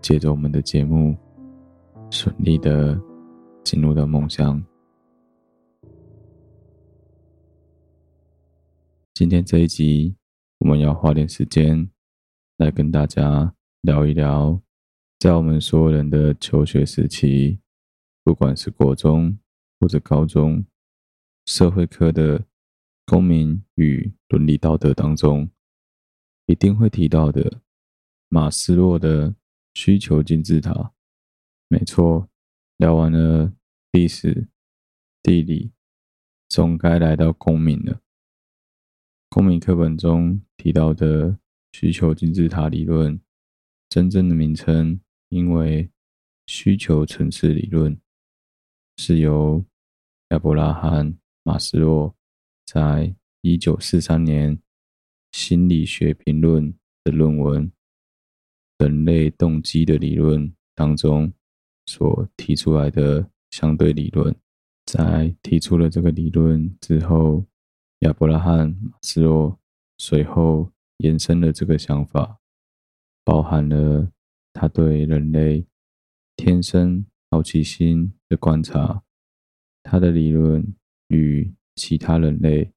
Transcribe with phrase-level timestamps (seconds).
[0.00, 1.16] 借着我们的节目，
[2.10, 3.00] 顺利的
[3.64, 4.62] 进入到梦乡。
[9.14, 10.14] 今天这一集，
[10.58, 11.90] 我们要花点时间
[12.58, 14.60] 来跟大家聊一聊，
[15.18, 17.58] 在我们所有人的求学时期，
[18.22, 19.36] 不管是国中
[19.80, 20.64] 或者高中，
[21.46, 22.44] 社会科的
[23.06, 25.50] 公民与伦理道德当中，
[26.46, 27.60] 一定会提到的
[28.28, 29.34] 马斯洛的。
[29.76, 30.94] 需求金字塔，
[31.68, 32.30] 没错。
[32.78, 33.52] 聊完了
[33.92, 34.48] 历史、
[35.22, 35.70] 地理，
[36.48, 38.00] 总该来到公民了。
[39.28, 41.38] 公民课本中提到的
[41.72, 43.20] 需求金字塔理论，
[43.90, 44.98] 真正的名称
[45.28, 45.90] 因为
[46.46, 48.00] 需求层次理论，
[48.96, 49.62] 是由
[50.30, 51.12] 亚伯拉罕·
[51.42, 52.16] 马斯洛
[52.64, 54.56] 在一九四三年
[55.32, 56.72] 《心理学评论》
[57.04, 57.70] 的论文。
[58.78, 61.32] 人类动机的理论当中
[61.86, 64.34] 所提出来的相对理论，
[64.84, 67.46] 在提出了这个理论之后，
[68.00, 69.58] 亚伯拉罕·马斯洛
[69.98, 72.38] 随后延伸了这个想法，
[73.24, 74.10] 包含了
[74.52, 75.66] 他对人类
[76.36, 79.02] 天生好奇心的观察，
[79.82, 80.74] 他的理论
[81.08, 82.72] 与其他人类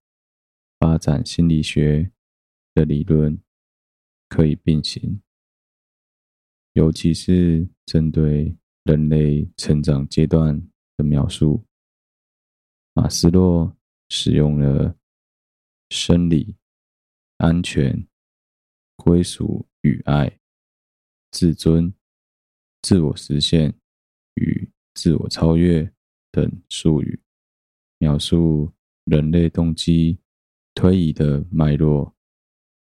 [0.79, 2.11] 发展心理学
[2.73, 3.37] 的理论
[4.29, 5.21] 可以并行。
[6.79, 8.55] 尤其是针对
[8.85, 10.57] 人类成长阶段
[10.95, 11.61] 的描述。
[12.93, 13.75] 马斯洛
[14.07, 14.95] 使用了
[15.89, 16.55] 生理、
[17.35, 18.07] 安全、
[18.95, 20.39] 归属与爱、
[21.31, 21.93] 自尊、
[22.81, 23.77] 自我实现
[24.35, 25.91] 与自我超越
[26.31, 27.19] 等术语，
[27.97, 28.71] 描述
[29.03, 30.17] 人类动机
[30.73, 32.15] 推移的脉络。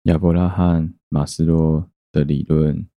[0.04, 2.88] 亚伯拉罕·马斯洛的理论，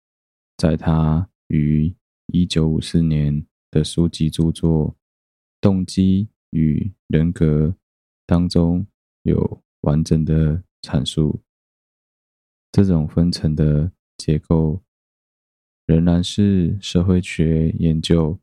[0.58, 1.96] 在他于
[2.34, 4.92] 一九五四年的书籍著作
[5.62, 7.68] 《动机与人格》
[8.26, 8.88] 当中
[9.22, 11.44] 有完整的阐述。
[12.72, 14.84] 这种分层的结构，
[15.86, 18.40] 仍然是社会学研究、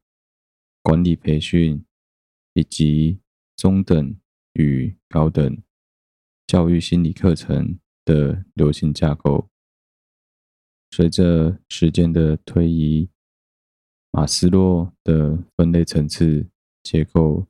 [0.82, 1.84] 管理培训
[2.52, 3.18] 以及
[3.56, 4.16] 中等
[4.52, 5.60] 与高等
[6.46, 9.48] 教育心理课程的流行架构，
[10.96, 13.10] 随着时间的推移，
[14.12, 16.46] 马斯洛的分类层次
[16.84, 17.44] 结构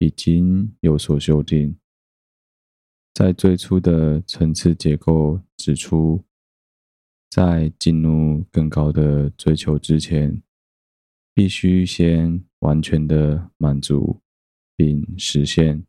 [0.00, 1.74] 已经有所修订。
[3.14, 6.22] 在最初的层次结构指出，
[7.30, 10.42] 在进入更高的追求之前，
[11.32, 14.20] 必须先完全的满足
[14.76, 15.86] 并实现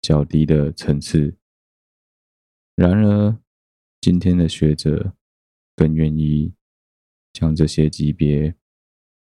[0.00, 1.36] 较低的层次。
[2.76, 3.36] 然而，
[4.00, 5.12] 今天的学者
[5.76, 6.52] 更愿意
[7.32, 8.56] 将这些级别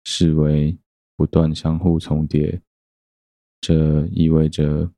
[0.03, 0.77] 视为
[1.15, 2.61] 不断相互重叠，
[3.61, 4.91] 这意味着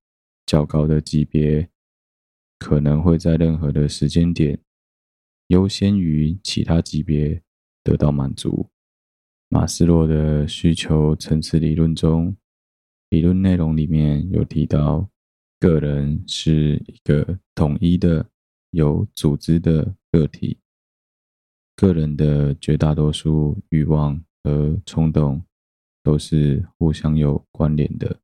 [0.46, 1.70] 较高的级别
[2.58, 4.60] 可能会在任何的时间点
[5.48, 7.42] 优先于其他级别
[7.84, 8.70] 得到满足。
[9.50, 12.36] 马斯洛的需求层次理论中，
[13.10, 15.08] 理论内容里面有提到，
[15.60, 18.30] 个人是一个统一的。
[18.76, 20.58] 有组织的个体，
[21.76, 25.44] 个人的绝大多数欲望和冲动
[26.04, 28.20] 都是互相有关联的，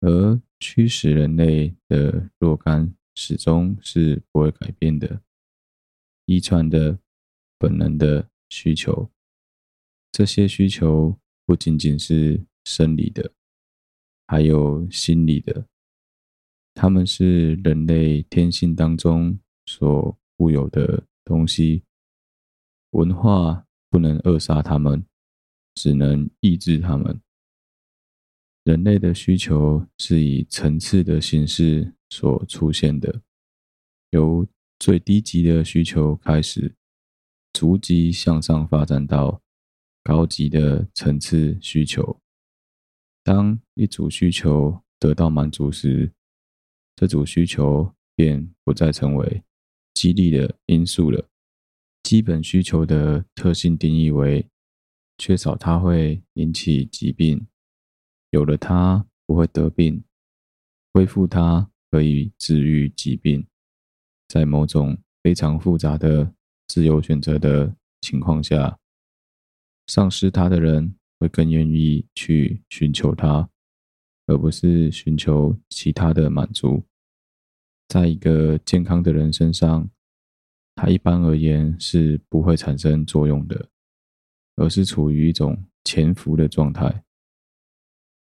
[0.00, 5.22] 而驱使人类的若干始终是不会改变的，
[6.26, 6.98] 遗传的、
[7.58, 9.10] 本能的需求。
[10.10, 13.32] 这些需求不仅仅是生理的，
[14.26, 15.66] 还有心理的。
[16.74, 21.84] 他们是人类天性当中所固有的东西，
[22.90, 25.04] 文化不能扼杀他们，
[25.74, 27.20] 只能抑制他们。
[28.64, 33.22] 人类的需求是以层次的形式所出现的，
[34.10, 34.46] 由
[34.78, 36.74] 最低级的需求开始，
[37.52, 39.40] 逐级向上发展到
[40.02, 42.20] 高级的层次需求。
[43.22, 46.12] 当一组需求得到满足时，
[46.96, 49.42] 这组需求便不再成为
[49.94, 51.26] 激励的因素了。
[52.02, 54.48] 基本需求的特性定义为：
[55.18, 57.46] 缺少它会引起疾病，
[58.30, 60.02] 有了它不会得病，
[60.92, 63.46] 恢复它可以治愈疾病。
[64.26, 66.32] 在某种非常复杂的
[66.66, 68.78] 自由选择的情况下，
[69.86, 73.48] 丧失它的人会更愿意去寻求它，
[74.26, 76.84] 而不是寻求其他的满足。
[77.88, 79.90] 在一个健康的人身上，
[80.82, 83.68] 它一般而言是不会产生作用的，
[84.56, 87.04] 而是处于一种潜伏的状态。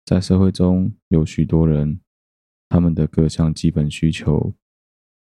[0.05, 2.01] 在社会中有许多人，
[2.67, 4.55] 他们的各项基本需求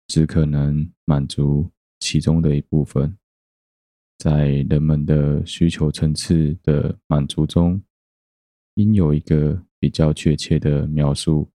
[0.06, 3.18] 只可能满足其中的一部分。
[4.18, 7.82] 在人们的需求层次的满足中，
[8.74, 11.50] 应有一个比较确切的描述，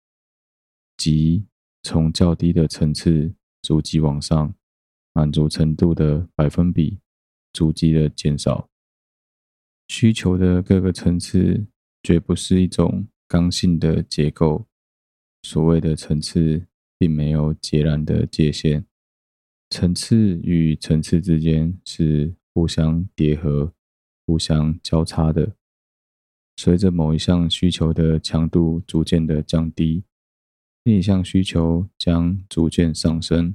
[0.96, 1.46] 即。
[1.84, 4.54] 从较低的层次逐级往上，
[5.20, 6.98] 满足程度的百分比
[7.52, 8.70] 逐级的减少。
[9.90, 11.68] 需求的各个层次
[12.02, 14.66] 绝不是一种刚性的结构。
[15.44, 16.66] 所谓的层次，
[16.98, 18.86] 并没有截然的界限，
[19.70, 23.74] 层次与层次之间是互相叠合、
[24.26, 25.54] 互相交叉的。
[26.56, 30.06] 随着某一项需求的强度逐渐的降低。
[30.86, 33.54] 另一项需求将逐渐上升。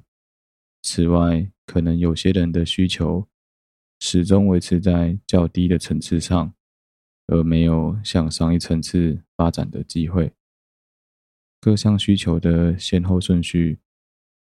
[0.85, 3.27] 此外，可能有些人的需求
[4.01, 6.55] 始终维持在较低的层次上，
[7.29, 10.31] 而没有向上一层次发展的机会。
[11.61, 13.79] 各项需求的先后顺序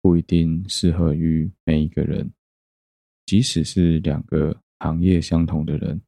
[0.01, 2.32] 不一定适合于每一个人，
[3.25, 6.00] 即使是两个行业相同的人，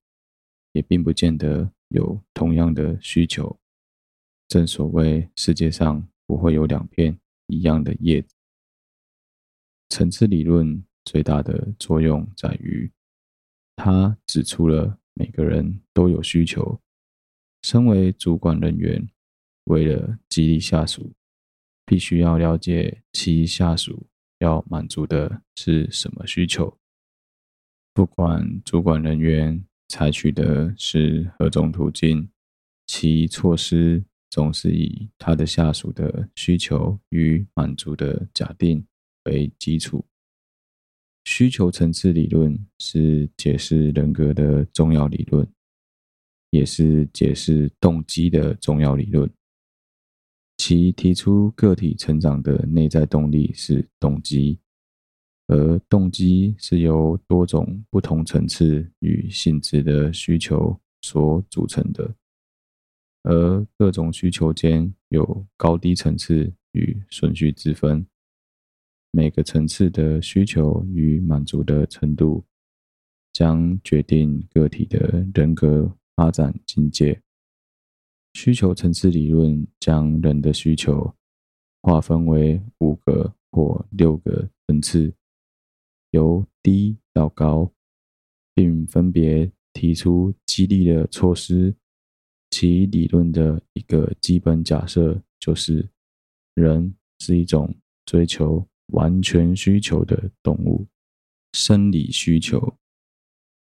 [0.73, 3.59] 也并不见得有同样的需求。
[4.47, 6.07] 正所谓，世界上。
[6.29, 7.17] 不会有两片
[7.47, 8.35] 一样的叶子。
[9.89, 12.91] 层次理论最大的作用在于，
[13.75, 16.79] 它指出了每个人都有需求，
[17.63, 19.09] 身为主管人员，
[19.65, 21.11] 为了激励下属，
[21.85, 26.77] 必须要了解其下属要满足的是什么需求。
[27.93, 32.29] 不管主管人员采取的是何种途径，
[32.85, 38.85] 其措施总是以他的下属的需求与满足的假定
[39.29, 40.03] 为基础。
[41.25, 45.47] 需求层次理论是解释人格的重要理论，
[46.49, 49.29] 也是解释动机的重要理论。
[50.57, 54.59] 其提出个体成长的内在动力是动机，
[55.47, 62.13] 而动机是由多种不同层次与性质的需求所组成的。
[63.23, 68.05] 而各种需求间有高低层次与顺序之分，
[69.11, 72.45] 每个层次的需求与满足的程度，
[73.33, 77.19] 将决定个体的人格发展境界。
[78.33, 81.15] 需求层次理论将人的需求
[81.81, 85.11] 划分为五个或六个层次，
[86.11, 87.71] 由低到高，
[88.53, 91.75] 并分别提出激励的措施。
[92.51, 95.89] 其理论的一个基本假设就是，
[96.53, 97.75] 人是一种
[98.05, 100.87] 追求完全需求的动物。
[101.53, 102.77] 生理需求，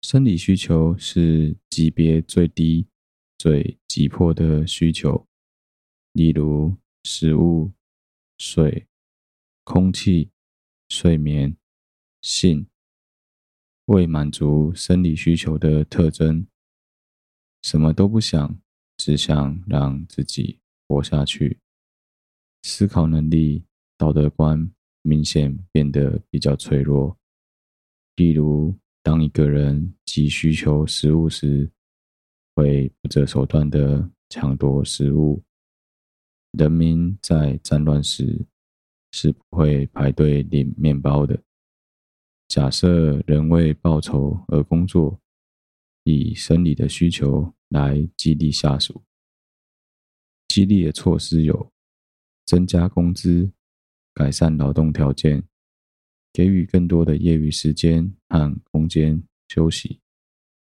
[0.03, 2.87] 生理需求是级别最低、
[3.39, 5.27] 最急迫的需求，
[6.12, 7.73] 例如食物、
[8.37, 8.87] 水、
[9.65, 10.31] 空气、
[10.89, 11.57] 睡眠、
[12.21, 12.67] 性。
[13.87, 16.47] 为满足生理需求的特征，
[17.62, 18.61] 什么都不想。
[19.03, 21.59] 只想让自己活下去，
[22.62, 23.65] 思考能力、
[23.97, 24.71] 道德观
[25.02, 27.16] 明显变得比较脆弱。
[28.16, 31.71] 例如，当一个人急需求食物时，
[32.54, 35.42] 会不择手段的抢夺食物。
[36.52, 38.47] 人民在战乱时
[39.12, 41.42] 是不会排队领面包的。
[42.49, 45.21] 假设人为报酬而工作，
[46.04, 47.54] 以生理的需求。
[47.71, 49.00] 来激励下属。
[50.49, 51.73] 激励的措施有：
[52.45, 53.52] 增加工资、
[54.14, 55.45] 改善劳动条件、
[56.33, 60.00] 给予更多的业余时间和空间休息，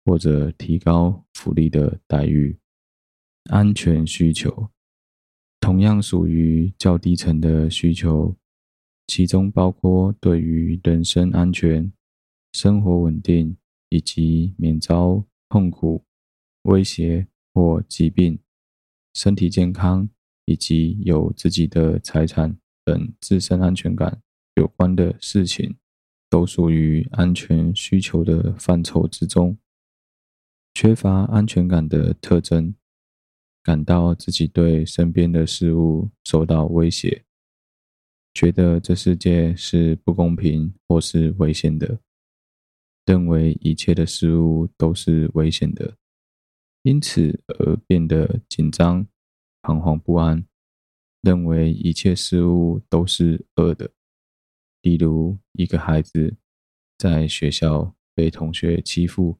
[0.05, 2.57] 或者提高福利的待遇。
[3.49, 4.69] 安全需求
[5.59, 8.35] 同样属于较低层的需求，
[9.07, 11.91] 其中包括对于人身安全、
[12.53, 13.57] 生活稳定
[13.89, 16.03] 以及免遭痛苦。
[16.63, 18.37] 威胁或疾病、
[19.13, 20.07] 身体健康
[20.43, 22.55] 以及有自己的财产
[22.89, 24.19] 等自身安全感
[24.55, 25.77] 有关的事情，
[26.27, 29.55] 都属于安全需求的范畴之中。
[30.73, 32.73] 缺乏安全感的特征，
[33.61, 37.25] 感到自己对身边的事物受到威胁，
[38.33, 41.99] 觉得这世界是不公平或是危险的，
[43.05, 45.95] 认为一切的事物都是危险的。
[46.83, 49.05] 因此而变得紧张、
[49.61, 50.45] 彷徨不安，
[51.21, 53.91] 认为一切事物都是恶的。
[54.81, 56.37] 例如，一个孩子
[56.97, 59.37] 在学校被同学欺负，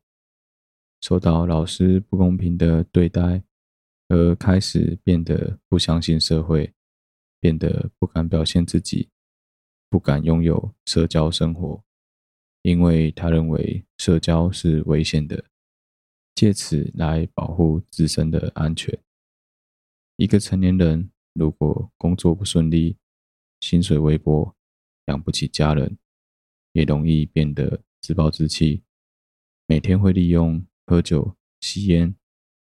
[1.02, 3.44] 受到老师不公平的对待，
[4.10, 6.74] 而开始变得不相信社会，
[7.40, 9.10] 变得不敢表现自己，
[9.90, 11.84] 不敢拥有社交生活，
[12.64, 15.46] 因为他认为社交是危险的。
[16.36, 18.98] 借此来保护自身的安全。
[20.16, 22.98] 一个成年人如果工作不顺利，
[23.60, 24.56] 薪水微薄，
[25.06, 25.98] 养不起家人，
[26.74, 28.84] 也容易变得自暴自弃，
[29.68, 32.16] 每天会利用喝酒、吸烟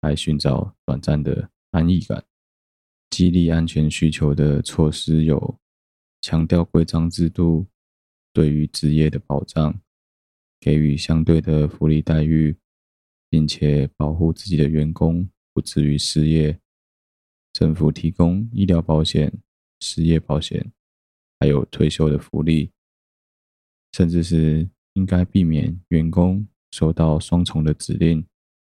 [0.01, 2.25] 来寻找短暂的安逸感。
[3.09, 5.59] 激励安全需求的措施有：
[6.21, 7.67] 强调规章制度
[8.33, 9.81] 对于职业的保障，
[10.59, 12.57] 给予相对的福利待遇。
[13.27, 16.57] 并且保护自己的员工不至于失业，
[17.55, 19.31] 政府提供医疗保险、
[19.79, 20.74] 失业保险，
[21.39, 22.69] 还有退休的福利，
[23.93, 28.27] 甚至是应该避免员工收到双重的指令，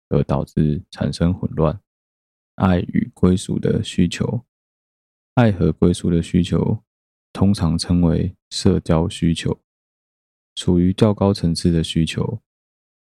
[0.08, 1.80] 而导致产生混乱。
[2.56, 4.44] 爱与归属的需求，
[5.34, 6.82] 爱和归属的需求
[7.32, 9.60] 通常称为社交需求，
[10.56, 12.42] 属于较高层次的需求。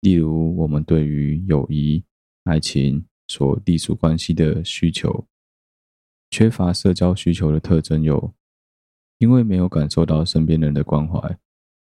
[0.01, 2.03] 例如，我们对于友谊、
[2.43, 5.25] 爱情所隶属关系的需求，
[6.31, 8.33] 缺乏社交需求的特征有：
[9.17, 11.39] 因为没有感受到身边人的关怀，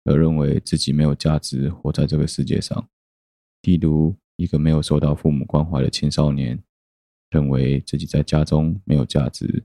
[0.05, 2.89] 而认为自己没有价值活在这个世界上。
[3.63, 6.63] 例如，一个没有受到父母关怀的青少年，
[7.31, 9.65] 认为自己在家中没有价值，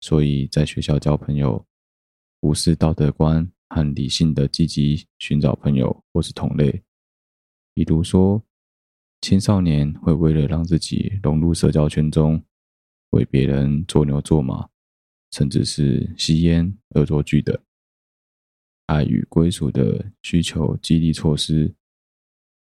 [0.00, 1.64] 所以在学校交朋友，
[2.40, 6.82] 无视道德观和理性的积极寻找朋友或是同类。
[7.72, 8.42] 比如说，
[9.20, 12.42] 青少年会为了让自己融入社交圈中，
[13.12, 14.68] 为别人做牛做马，
[15.30, 17.62] 甚至是吸烟、恶作剧的。
[18.86, 21.74] 爱与归属的需求激励措施，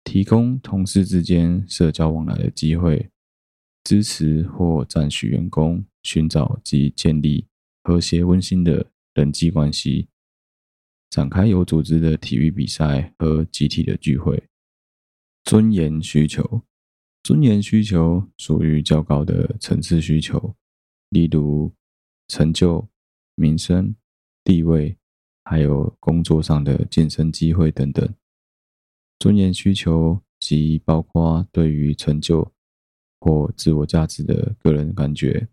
[0.05, 3.11] 提供同事之间社交往来的机会，
[3.85, 7.47] 支持或赞许员工寻找及建立
[7.83, 10.09] 和谐温馨的人际关系，
[11.11, 14.43] 展开有组织的体育比赛和集体的聚会。
[15.45, 16.63] 尊严需求，
[17.29, 20.57] 尊严需求属于较高的层次需求，
[21.11, 21.71] 例如
[22.27, 22.89] 成就、
[23.35, 23.95] 名声、
[24.43, 24.97] 地位。
[25.45, 28.15] 还有工作上的晋升机会等等，
[29.19, 32.51] 尊严需求即包括对于成就
[33.21, 35.49] 或自我价值的个人感觉，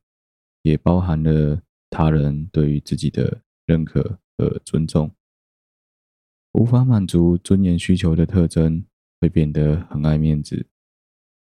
[0.62, 5.12] 也包含了他人对于自己的认可和尊重。
[6.54, 8.86] 无法满足尊严需求的特征，
[9.20, 10.66] 会变得很爱面子，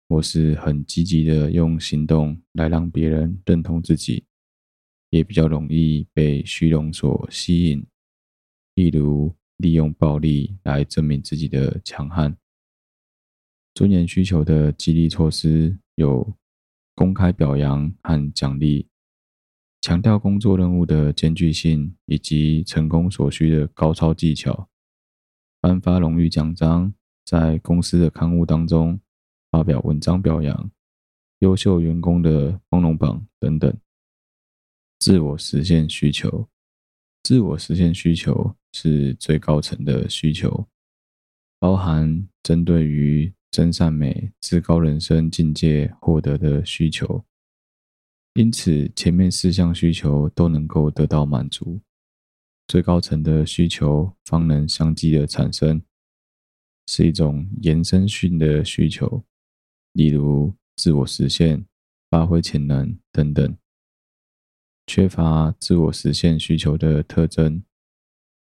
[0.10, 4.26] 或是很积极的用行动来让别人认同自己，
[5.10, 7.86] 也比较容易被虚荣所吸引。
[8.76, 12.38] 例如，利用暴力来证明自己的强悍。
[13.74, 16.36] 尊严需求的激励措施有
[16.96, 18.88] 公开表扬和奖励，
[19.82, 24.70] 强调工作任务的艰巨性以及成功所需的高超技巧，
[25.60, 26.94] 颁发荣誉奖章，
[27.26, 29.00] 在公司的刊物当中
[29.51, 30.72] 发表文章表扬
[31.39, 33.75] 优秀员工的光荣榜等等。
[35.00, 36.50] 自我实现需求。
[37.24, 40.66] 自我实现需求是最高层的需求，
[41.60, 47.25] 包含针对于真善美、至高人生境界获得的需求。
[48.36, 51.82] 因此，前面四项需求都能够得到满足，
[52.67, 55.82] 最高层的需求方能相继的产生，
[56.88, 59.26] 是一种延伸性的需求，
[59.98, 61.66] 例如自我实现、
[62.12, 63.58] 发挥潜能等等。
[64.86, 67.64] 缺乏自我实现需求的特征，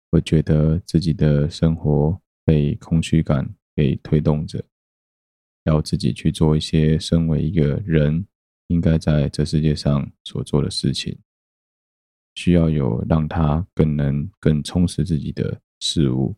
[0.10, 4.64] 会觉得自己的生活被空虚感给推动着，
[5.66, 8.26] 要自己去做一些身为一个人
[8.68, 11.20] 应该在这世界上所做的事情，
[12.36, 16.34] 需要有让他更能更充实自己的事物，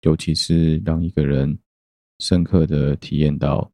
[0.00, 1.58] 尤其是让一个人
[2.20, 3.70] 深刻的体验到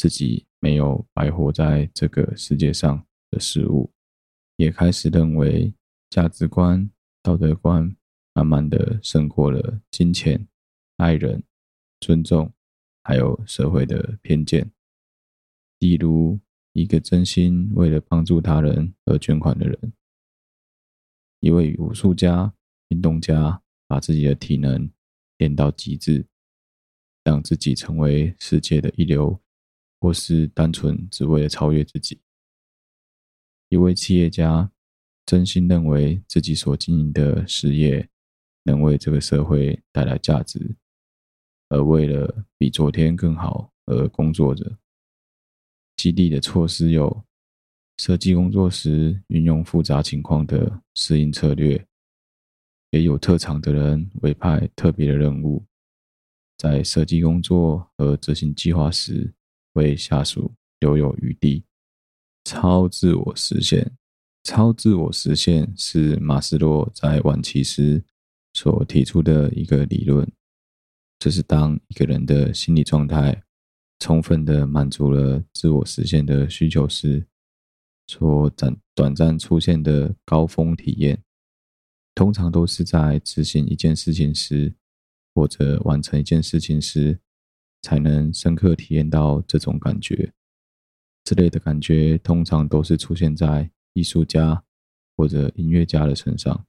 [0.00, 3.92] 自己没有白活在这个世界上的事物。
[4.56, 5.74] 也开始认为
[6.08, 6.90] 价值观、
[7.22, 7.94] 道德观
[8.32, 10.48] 慢慢的胜过了金钱、
[10.96, 11.42] 爱人、
[12.00, 12.50] 尊重，
[13.02, 14.72] 还有社会的偏见。
[15.80, 16.40] 例如，
[16.72, 19.92] 一个真心为了帮助他人而捐款的人，
[21.40, 22.54] 一位武术家、
[22.88, 24.90] 运动家，把自己的体能
[25.36, 26.26] 练到极致，
[27.22, 29.38] 让自己成为世界的一流，
[30.00, 32.20] 或是单纯只为了超越自己。
[33.68, 34.72] 一位企业家
[35.24, 38.08] 真心认为自己所经营的事业
[38.64, 40.74] 能为这个社会带来价值，
[41.68, 44.76] 而为了比昨天更好而工作着。
[45.96, 47.24] 激励的措施有：
[47.98, 51.86] 设计工作时运用复杂情况的适应策略，
[52.90, 55.64] 给有特长的人委派特别的任务，
[56.56, 59.32] 在设计工作和执行计划时
[59.74, 61.64] 为下属留有余地。
[62.44, 63.92] 超自我实现，
[64.42, 68.02] 超自我实现是马斯洛在晚期时
[68.54, 70.30] 所提出的一个理论。
[71.18, 73.42] 这是当一个人的心理状态
[73.98, 77.26] 充分的满足了自我实现的需求时，
[78.06, 81.22] 所短短暂出现的高峰体验。
[82.14, 84.74] 通常都是在执行一件事情时，
[85.34, 87.20] 或者完成一件事情时，
[87.82, 90.32] 才能深刻体验到这种感觉。
[91.24, 94.62] 这类的感觉通常都是出现在艺术家
[95.16, 96.66] 或者音乐家的身上，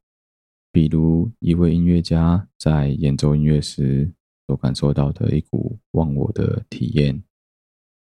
[0.71, 4.13] 比如一位音乐家在演奏音乐时
[4.47, 7.24] 所感受到的一股忘我的体验，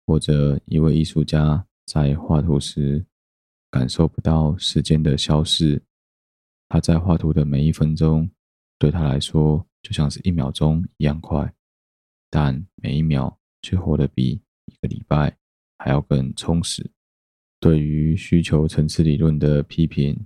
[0.06, 3.06] 或者一位艺术家在画图时
[3.70, 5.82] 感受不到时间的消逝，
[6.68, 8.30] 他在画图的每一分钟
[8.80, 11.54] 对他来说就像是一秒钟一样快，
[12.30, 15.38] 但每一秒却活得比一个礼拜
[15.78, 16.92] 还要更充实。
[17.60, 20.26] 对于需求层次理论的批评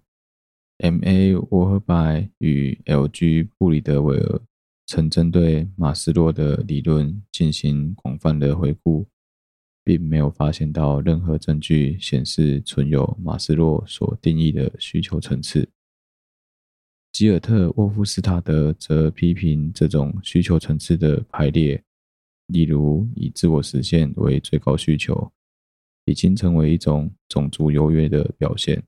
[0.78, 1.36] ，M.A.
[1.36, 3.44] 沃赫拜与 L.G.
[3.58, 4.42] 布里德维尔
[4.86, 9.08] 曾针对马斯洛的理论进行广泛的回顾，
[9.84, 15.68] 并没有发现到任何证据显示存有马斯洛所定义的需求层次。
[17.12, 21.84] 吉尔特·沃夫斯塔德则批评这种需求层次的排列，
[22.48, 25.32] 例如以自我实现为最高需求，
[26.06, 28.84] 已经成为一种种族优越的表现。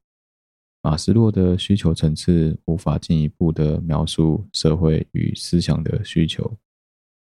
[0.81, 6.57] 马斯洛的需求层次无法进一步的描述社会与思想的需求，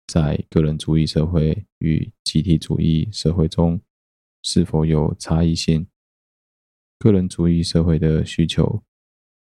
[0.06, 3.80] 在个人主义社会与集体主义社会中
[4.42, 5.86] 是否有差异性？
[6.98, 8.82] 个人主义社会的需求。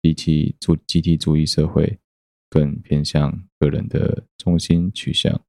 [0.02, 1.98] 比起主集体主义社会，
[2.48, 5.42] 更偏向个人的中心取向，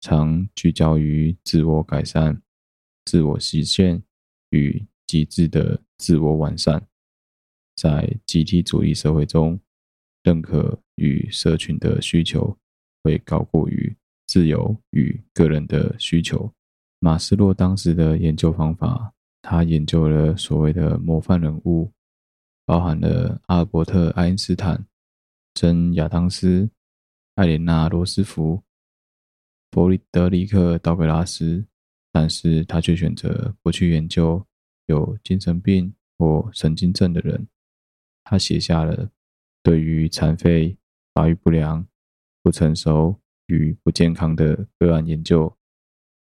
[0.00, 2.40] 常聚焦于自我改善、
[3.04, 4.02] 自我实现
[4.50, 6.86] 与极致的自我完善。
[7.76, 9.60] 在集体主义社会中，
[10.22, 12.56] 认可与社群的需求
[13.02, 13.94] 会高过于
[14.26, 16.52] 自由与个人的需求。
[16.98, 21.92] 马斯洛当时的研究方法，他研究了所谓的模范人物。
[22.66, 24.86] 包含了阿尔伯特·爱因斯坦、
[25.54, 26.70] 珍·亚当斯、
[27.34, 28.62] 艾莲娜·罗斯福、
[29.72, 31.64] 弗里德里克·道格拉斯，
[32.10, 34.44] 但是他却选择不去研究
[34.86, 37.46] 有精神病或神经症的人。
[38.24, 39.10] 他写下了
[39.62, 40.76] 对于残废、
[41.14, 41.86] 发育不良、
[42.42, 45.56] 不成熟与不健康的个案研究，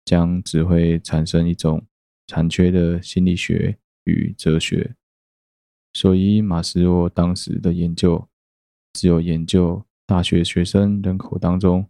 [0.04, 1.86] 将只会产生一种
[2.26, 4.94] 残缺的心理学与哲学。
[5.94, 8.28] 所以，马斯洛当时的研究
[8.92, 11.86] 只有研究大学学生人口当中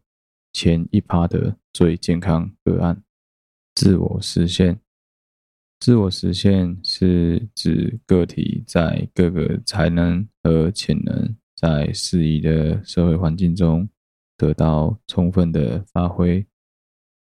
[0.52, 3.02] 前一趴的最健康个案。
[3.74, 4.80] 自我实现，
[5.80, 13.88] 自我实现是指个体在各个才能和潜能在适宜的社会环境中
[14.36, 16.46] 得到充分的发挥，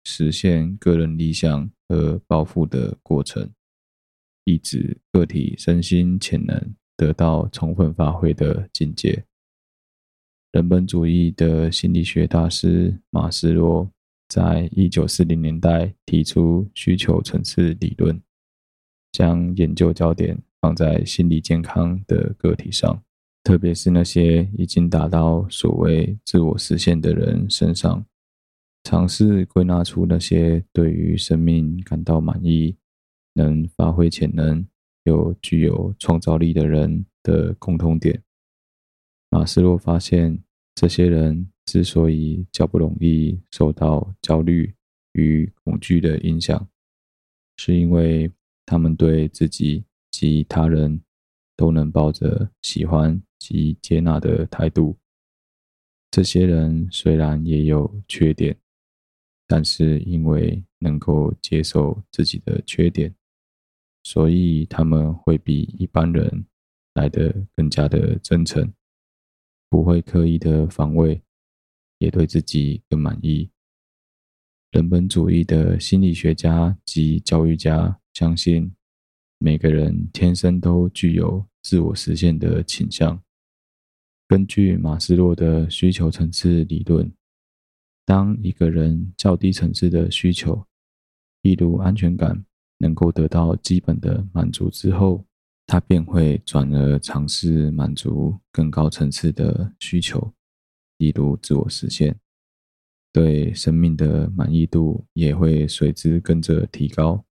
[0.03, 3.49] 实现个人理想和抱负的过程。
[4.43, 9.23] 意指个体身心潜能得到充分发挥的境界。
[10.51, 13.89] 人本主义的心理学大师马斯洛
[14.27, 18.21] 在一九四零年代提出需求层次理论，
[19.13, 23.01] 将研究焦点放在心理健康的个体上，
[23.45, 28.05] 特别是那些已经达到所谓自我实现的人身上，
[28.83, 32.75] 尝试归纳出那些对于生命感到满意。
[33.33, 34.67] 能发挥潜能
[35.05, 38.21] 又具有创造力的人的共同点。
[39.33, 40.37] 马斯洛发现，
[40.75, 44.75] 这些人之所以较不容易受到焦虑
[45.13, 46.67] 与恐惧的影响，
[47.55, 48.29] 是因为
[48.65, 51.01] 他们对自己及他人
[51.55, 54.97] 都能抱着喜欢及接纳的态度。
[56.11, 58.53] 这些人虽然也有缺点，
[59.47, 63.15] 但是因为能够接受自己的缺点。
[64.03, 66.45] 所以他们会比一般人
[66.95, 68.73] 来得更加的真诚，
[69.71, 71.23] 不会刻意的防卫，
[71.99, 73.49] 也对自己更满意。
[74.71, 78.69] 人本主义的心理学家及教育家相信，
[79.37, 83.23] 每个人天生都具有自我实现的倾向。
[84.27, 87.09] 根据马斯洛的需求层次理论，
[88.05, 90.67] 当一个人较低层次的需求，
[91.43, 92.45] 例如安全感，
[92.77, 95.25] 能够得到基本的满足之后，
[95.71, 100.33] 他便会转而尝试满足更高层次的需求，
[100.97, 102.13] 例如自我实现，
[103.13, 107.23] 对生命的满意度也会随之跟着提高。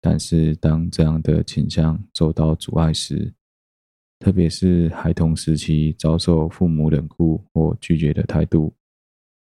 [0.00, 3.34] 但是，当这样的倾向受到阻碍时，
[4.20, 8.74] 特别是孩童时期遭受父母冷酷或拒绝的态度，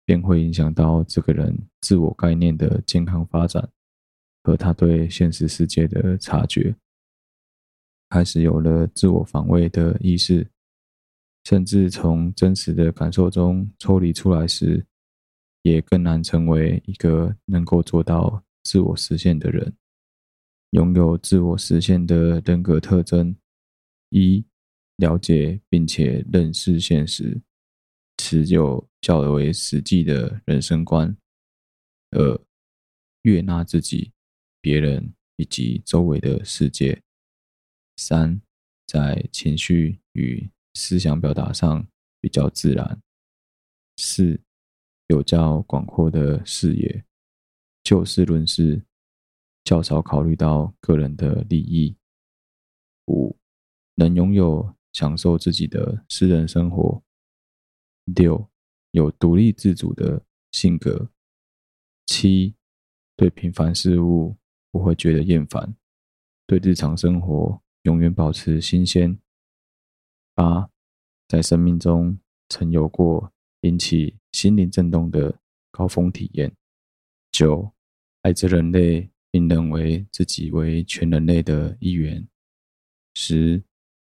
[0.05, 3.71] 便会影响到这个人自我概念的健康发展。
[4.43, 6.75] 和他对现实世界的察觉，
[8.13, 10.47] 开始有了自我防卫的意识，
[11.45, 14.85] 甚至从真实的感受中抽离出来时，
[15.63, 19.75] 也更难成为一个能够做到自我实现的人。
[20.73, 23.35] 拥有自我实现的人格特征：
[24.11, 24.45] 一、
[24.97, 27.41] 了解并且认识现实，
[28.19, 31.17] 持有较为实际的人生观；
[32.11, 32.39] 二、
[33.23, 34.13] 悦纳自己。
[34.61, 37.03] 别人以及周围的世界。
[37.97, 38.41] 三，
[38.87, 41.87] 在情绪与思想表达上
[42.21, 43.01] 比较自然。
[43.97, 44.41] 四，
[45.09, 47.05] 有较广阔的视野，
[47.83, 48.85] 就事论事，
[49.65, 51.97] 较少考虑到个人的利益。
[53.07, 53.37] 五，
[53.95, 57.03] 能拥有享受自己的私人生活。
[58.05, 58.51] 六，
[58.93, 61.11] 有独立自主的性格。
[62.07, 62.55] 七，
[63.17, 64.37] 对平凡事物。
[64.73, 65.77] 不会觉得厌烦，
[66.47, 69.19] 对日常生活永远保持新鲜。
[70.35, 70.71] 八，
[71.29, 72.19] 在生命中
[72.49, 75.41] 曾有过引起心灵震动的
[75.71, 76.53] 高峰体验。
[77.33, 77.73] 九，
[78.23, 82.27] 爱着人类，并认为自己为全人类的一员。
[83.15, 83.63] 十，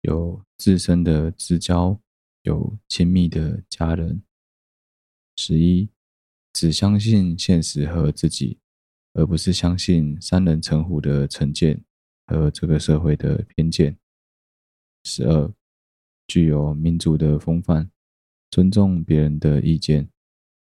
[0.02, 2.00] 有自身的至交，
[2.42, 4.22] 有亲密的家人。
[5.37, 5.90] 十一，
[6.52, 8.59] 只相信现实和自己，
[9.14, 11.83] 而不是相信三人成虎的成见
[12.26, 13.98] 和这个社会的偏见。
[15.04, 15.52] 十二，
[16.26, 17.90] 具有民族的风范，
[18.50, 20.08] 尊重别人的意见，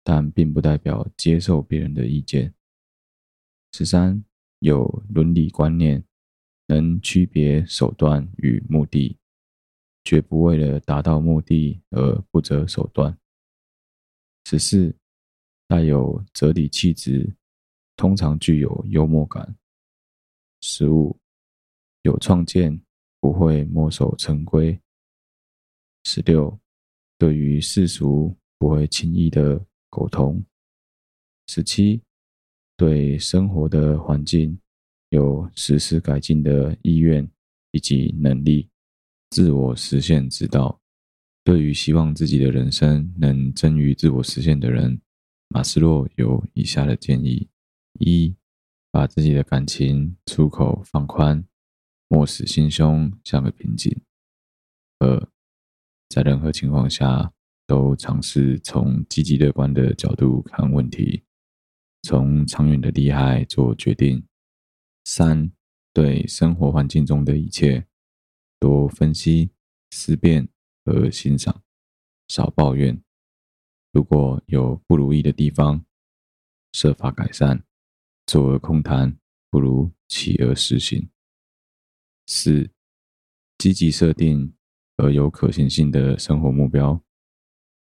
[0.03, 2.55] 但并不代表接受别人的意见。
[3.73, 4.25] 十三，
[4.61, 6.05] 有伦理观念，
[6.67, 9.19] 能区别手段与目的，
[10.05, 13.19] 绝不为了达到目的而不择手段。
[14.47, 14.95] 十四，
[15.69, 17.37] 带有哲理气质，
[17.97, 19.57] 通常具有幽默感。
[20.61, 21.19] 十五，
[22.03, 22.81] 有创建，
[23.21, 24.79] 不会墨守成规。
[26.05, 26.59] 十六，
[27.19, 30.45] 对于世俗不会轻易的苟同。
[31.47, 32.03] 十七，
[32.77, 34.59] 对生活的环境
[35.11, 37.29] 有实施改进的意愿
[37.71, 38.69] 以及能力，
[39.31, 40.81] 自我实现之道。
[41.45, 45.01] 对于希望自己的人生能臻于自我实现的人，
[45.49, 47.49] 马斯洛有以下的建议：
[47.99, 48.35] 一、
[48.91, 51.45] 把自己的感情出口放宽，
[52.13, 53.91] 莫使心胸像个瓶颈；
[54.99, 55.29] 二、
[56.11, 57.33] 在任何情况下
[57.67, 61.23] 都尝试从积极乐观的角度看问题，
[62.03, 64.23] 从长远的利害做决定；
[65.05, 65.51] 三、
[65.95, 67.87] 对生活环境中的一切
[68.61, 69.51] 多分析
[69.91, 70.47] 思辨。
[70.85, 71.63] 和欣赏，
[72.27, 73.01] 少抱怨。
[73.93, 75.87] 如果有不如意的地方，
[76.73, 77.65] 设法改善。
[78.27, 79.17] 坐而空谈，
[79.49, 81.09] 不如起而实行。
[82.35, 82.71] 四、
[83.59, 84.55] 积极设定
[84.97, 86.99] 而有可行性的生活目标，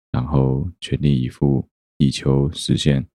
[0.09, 3.07] 然后全力以赴，以求实现。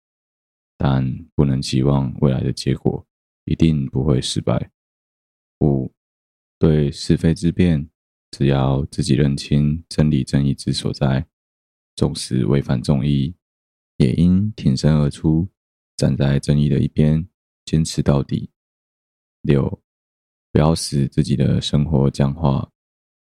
[0.76, 3.04] 但不能期望未来的结果
[3.46, 4.70] 一定不会失败。
[5.58, 5.92] 五、
[6.56, 7.90] 对是非之辩。
[8.30, 11.26] 只要自己认清真理正义之所在，
[11.96, 13.34] 纵使违反众议，
[13.96, 15.48] 也应挺身而出，
[15.96, 17.28] 站在正义的一边，
[17.64, 18.50] 坚持到底。
[19.42, 19.82] 六，
[20.54, 22.70] 不要使自己的生活僵化，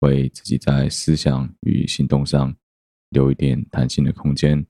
[0.01, 2.55] 为自己在思想与行动上
[3.09, 4.63] 留一点弹性的空间，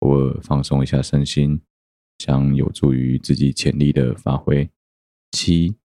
[0.00, 1.62] 偶尔放松一下身心，
[2.18, 4.68] 将有助于自己潜力的发挥。
[5.30, 5.76] 七，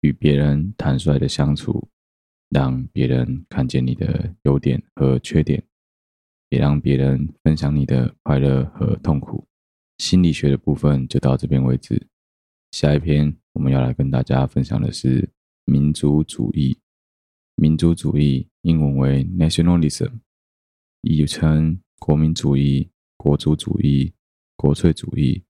[0.00, 1.88] 与别人坦率的相处。
[2.48, 5.62] 让别人看见你的优点和缺点，
[6.48, 9.46] 也让别人分享你的快乐和痛苦。
[9.98, 12.04] 心理学的部分就到这边为止。
[12.70, 15.32] 下一篇我们要来跟大家分享的是
[15.64, 16.78] 民族主义。
[17.56, 20.20] 民族主义英文为 nationalism，
[21.02, 24.12] 亦称国民主义、国族主义、
[24.56, 25.42] 国粹主义，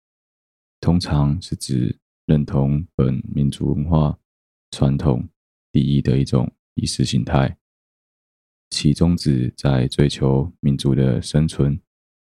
[0.80, 4.18] 通常是指认同本民族文化
[4.70, 5.28] 传统
[5.72, 6.52] 利益的一种。
[6.80, 7.58] 意识形态，
[8.70, 11.82] 其宗旨在追求民族的生存、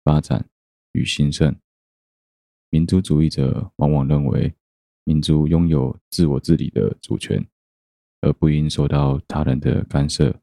[0.05, 0.49] 发展
[0.93, 1.53] 与兴盛。
[2.69, 4.55] 民族主义者往往认为，
[5.07, 7.47] 民族拥有自我治理的主权，
[8.19, 10.37] 而不应受到他人的干涉，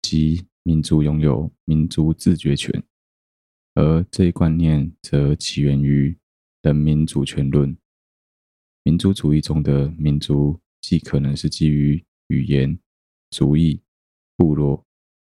[0.00, 2.82] 即民族拥有民族自决权。
[3.74, 6.16] 而这一观念则起源于
[6.62, 7.76] 人民主权论。
[8.84, 12.78] 民族主义中的民族，既可能是基于语言。
[13.30, 13.82] 族裔、
[14.36, 14.82] 部落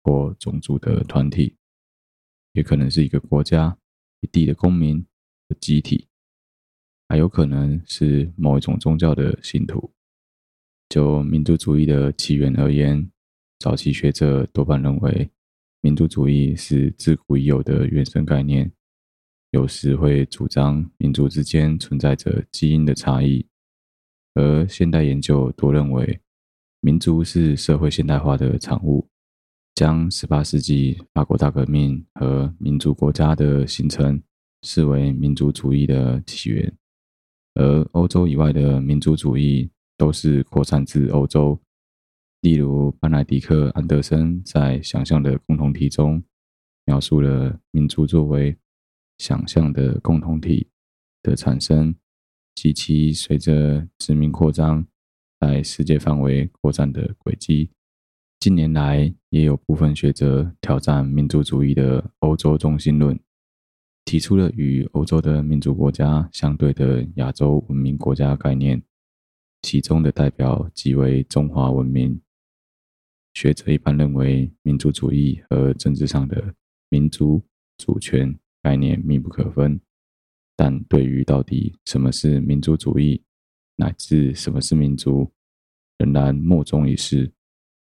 [0.04, 1.56] 或种族的团体，
[2.52, 3.78] 也可能是一个国家、
[4.20, 5.06] 一地的公民
[5.48, 6.08] 的集体，
[7.12, 9.92] 还有可能是某一种宗教的信徒。
[10.88, 13.12] 就民族主义的起源而言，
[13.60, 15.30] 早期学者多半认为，
[15.82, 18.72] 民族主义是自古已有的原生概念，
[19.50, 23.46] 有时会主张民族之间存在着基因的差异，
[24.36, 26.22] 而现代研究多认为。
[26.80, 29.06] 民族是社会现代化的产物，
[29.76, 34.24] 将十八世纪法国大革命和民族国家的形成
[34.62, 36.74] 视为民族主义的起源，
[37.56, 41.60] 而欧洲以外的民族主义都是扩散自欧洲。
[42.42, 46.24] 例如，班奈狄克·安德森在《想象的共同体》中
[46.86, 48.58] 描述了民族作为
[49.18, 50.68] 想象的共同体
[51.22, 51.96] 的产生
[52.56, 54.86] 及其随着殖民扩张。
[55.40, 57.72] 在世界范围扩展的轨迹，
[58.40, 63.20] 近年来也有部分学者挑战民族主义的欧洲中心论，
[64.12, 68.84] 提出了与欧洲的民族国家相对的亚洲文明国家概念，
[69.62, 72.20] 其中的代表即为中华文明。
[73.34, 76.54] 学者一般认为，民族主义和政治上的
[76.90, 77.42] 民族
[77.78, 79.80] 主权概念密不可分，
[80.58, 83.24] 但对于到底什么是民族主义，
[83.78, 85.32] 乃至什么是民族，
[86.00, 87.32] 仍然莫衷一是。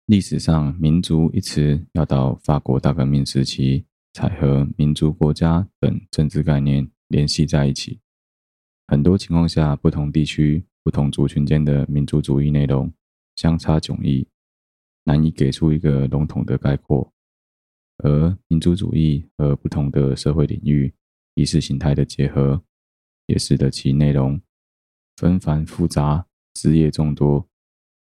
[0.05, 7.99] 历史上，“民族”一词要到法国大革命时期，才和民族国家等政治概念联系在一起。
[8.87, 12.91] 很多情况下，不同地区、不同族群间的民族主义内容
[13.35, 14.27] 相差迥异。
[15.03, 17.11] 难以给出一个笼统的概括，
[18.03, 20.93] 而民族主义和不同的社会领域
[21.33, 22.63] 意识形态的结合，
[23.25, 24.39] 也使得其内容
[25.15, 27.47] 纷繁复杂、枝叶众多。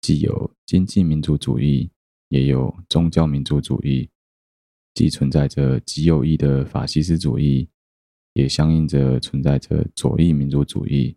[0.00, 1.90] 既有经济民族主义，
[2.28, 4.08] 也有宗教民族主义，
[4.96, 7.68] 既存在着极右翼的法西斯主义，
[8.32, 11.16] 也相应着存在着左翼民族主义。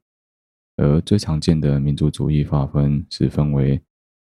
[0.77, 3.81] 而最常见的民族主义划分是分为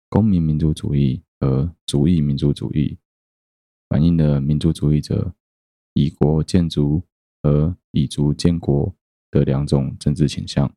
[0.09, 1.21] 公民民族主义。
[1.39, 2.97] 和族裔民族主义
[3.91, 5.35] 反映了民族主义者
[5.93, 7.03] 以国建族
[7.43, 8.97] 和以族建国
[9.31, 10.75] 的两种政治倾向。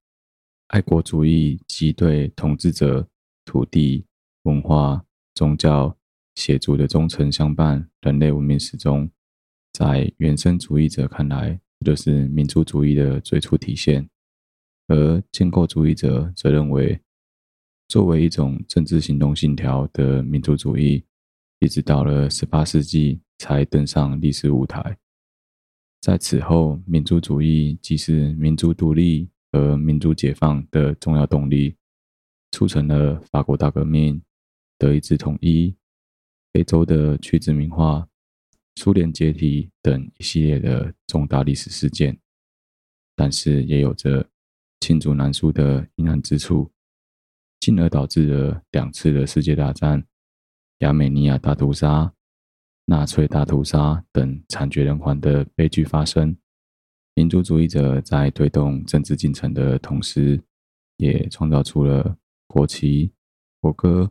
[0.68, 3.08] 爱国主义即对统治者
[3.46, 4.06] 土地、
[4.44, 5.96] 文化、宗教、
[6.40, 7.86] 血族的忠诚相伴。
[8.00, 9.12] 人类文明史中，
[9.74, 14.08] 在原生主义者看来，这就是民族主义的最初体现；
[14.88, 16.98] 而建构主义者则认为，
[17.90, 21.04] 作为一种政治行动信条的民族主义，
[21.60, 24.98] 一直到了十八世纪才登上历史舞台。
[26.00, 31.76] 在此后，民族主义既是民族独立和民族解放的重要动力，
[32.52, 34.22] 促成了法国大革命、
[34.78, 35.76] 德意志统一、
[36.54, 38.08] 非洲的去殖民化、
[38.76, 42.18] 苏联解体等一系列的重大历史事件。
[43.16, 44.30] 但是，也有着
[44.80, 46.72] 罄竹难书的阴暗之处。
[47.60, 50.02] 进而导致了两次的世界大战、
[50.78, 52.14] 亚美尼亚大屠杀、
[52.86, 56.38] 纳粹大屠杀等惨绝人寰的悲剧发生。
[57.16, 60.42] 民族主义者在推动政治进程的同时，
[60.96, 63.12] 也创造出了国旗、
[63.60, 64.10] 国歌、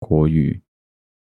[0.00, 0.60] 国语、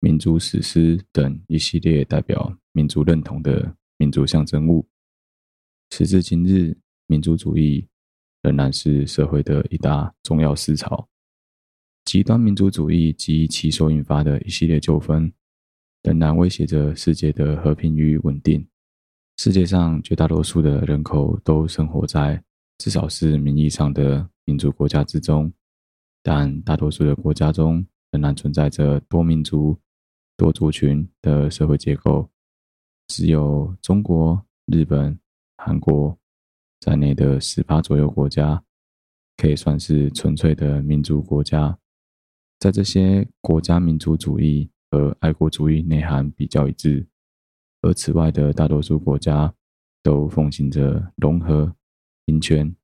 [0.07, 4.87] 民族史诗等一系列代表民族认同的民族象征物。
[5.91, 7.89] 时至今日，民族主义
[8.41, 11.09] 仍然是社会的一大重要思潮。
[12.05, 15.33] 极端民族主义及其所引发的一系列纠纷，
[16.05, 18.65] 仍然威胁着世界的和平与稳定。
[19.39, 22.41] 世界上绝大多数的人口都生活在
[22.79, 25.53] 至少是名义上的民主国家之中，
[26.23, 29.77] 但大多数的国家中仍然存在着多民族、
[30.37, 32.31] 多族群的社会结构。
[33.09, 35.19] 只有中国、日本、
[35.57, 36.19] 韩国
[36.81, 38.63] 在内的十八左右国家，
[39.37, 41.79] 可以算是纯粹的民族国家。
[42.59, 47.07] 在这些国家，民族主义和爱国主义内涵比较一致，
[47.83, 49.55] 而此外的大多数国家
[50.03, 51.73] 都奉行着融合、
[52.25, 52.75] 民权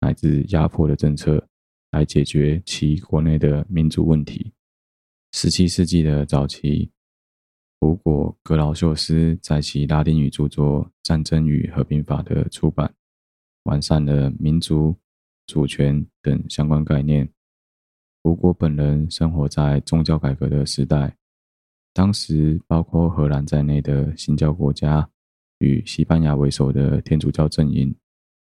[0.00, 1.48] 乃至压迫的政策
[1.92, 4.52] 来解决其国内的民族问题。
[5.32, 6.90] 十七世纪的早期，
[7.80, 12.94] 胡果·格劳秀斯在其拉丁语著作《战争与和平法》的出版，
[13.62, 14.94] 完善了民族、
[15.46, 17.26] 主权等相关概念。
[18.22, 21.16] 胡果本人生活在宗教改革的时代，
[21.94, 25.08] 当时包括荷兰在内的新教国家
[25.60, 27.96] 与西班牙为首的天主教阵营，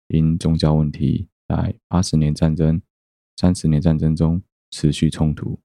[0.07, 2.81] 因宗教问题在八十年战争、
[3.35, 5.59] 三十年战争中持续冲突，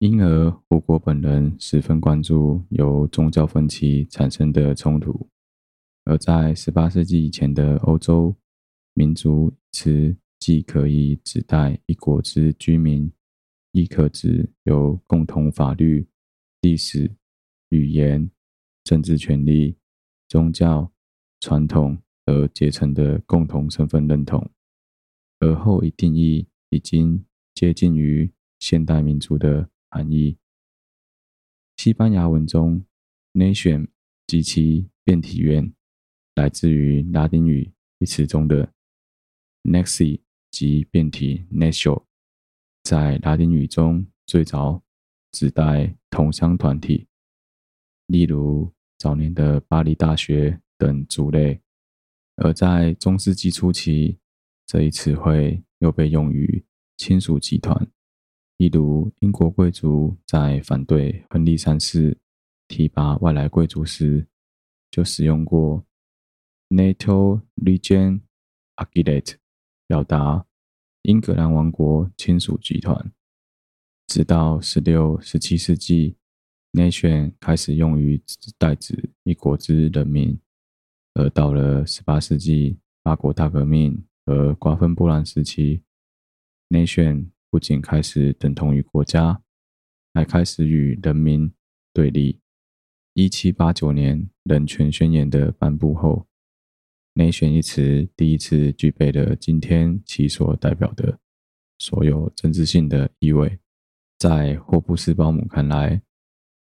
[0.00, 5.28] 因而胡果本人十分关注由宗教分歧产生的冲突。
[6.06, 8.34] 而在十八世纪以前的欧洲，
[8.94, 13.12] 民族一词既可以指代一国之居民。
[13.72, 16.04] 亦可指由共同法律、
[16.62, 17.08] 历史、
[17.68, 18.28] 语言、
[18.82, 19.76] 政治权利、
[20.28, 20.90] 宗教、
[21.38, 24.50] 传统而结成的共同身份认同，
[25.38, 27.24] 而后一定义已经
[27.54, 30.38] 接近于现代民族的含义。
[31.76, 32.84] 西班牙文中
[33.34, 33.88] “nation”
[34.26, 35.72] 及其变体源
[36.36, 38.72] 来自于拉丁语一词中的
[39.64, 40.20] “nexi”
[40.50, 42.04] 及变体 “natio”。
[42.82, 44.82] 在拉丁语中，最早
[45.32, 47.08] 指代同乡团体，
[48.06, 51.60] 例如早年的巴黎大学等族类；
[52.36, 54.18] 而在中世纪初期，
[54.66, 56.64] 这一词汇又被用于
[56.96, 57.90] 亲属集团，
[58.60, 62.18] 例如英国贵族在反对亨利三世
[62.68, 64.26] 提拔外来贵族时，
[64.90, 65.82] 就使用过
[66.68, 68.20] “NATO r e g i o n
[68.76, 69.36] Agilate，
[69.86, 70.44] 表达
[71.04, 73.10] 英格兰王国亲属集团。
[74.06, 76.16] 直到十六、十七世纪
[76.72, 78.22] ，nation 开始用于
[78.58, 80.38] 代指一国之人民，
[81.14, 85.82] 而到了十八世纪法国大革命和瓜分波兰时期
[86.68, 89.42] ，nation 不仅开始等同于国家，
[90.14, 91.52] 还开始与人民
[91.92, 92.40] 对立。
[93.14, 96.26] 一七八九年人权宣言的颁布后
[97.14, 101.18] 内选一词第一次具备了今天其所代表的
[101.78, 103.58] 所有政治性的意味。
[104.16, 106.00] 在霍布斯鲍姆看来，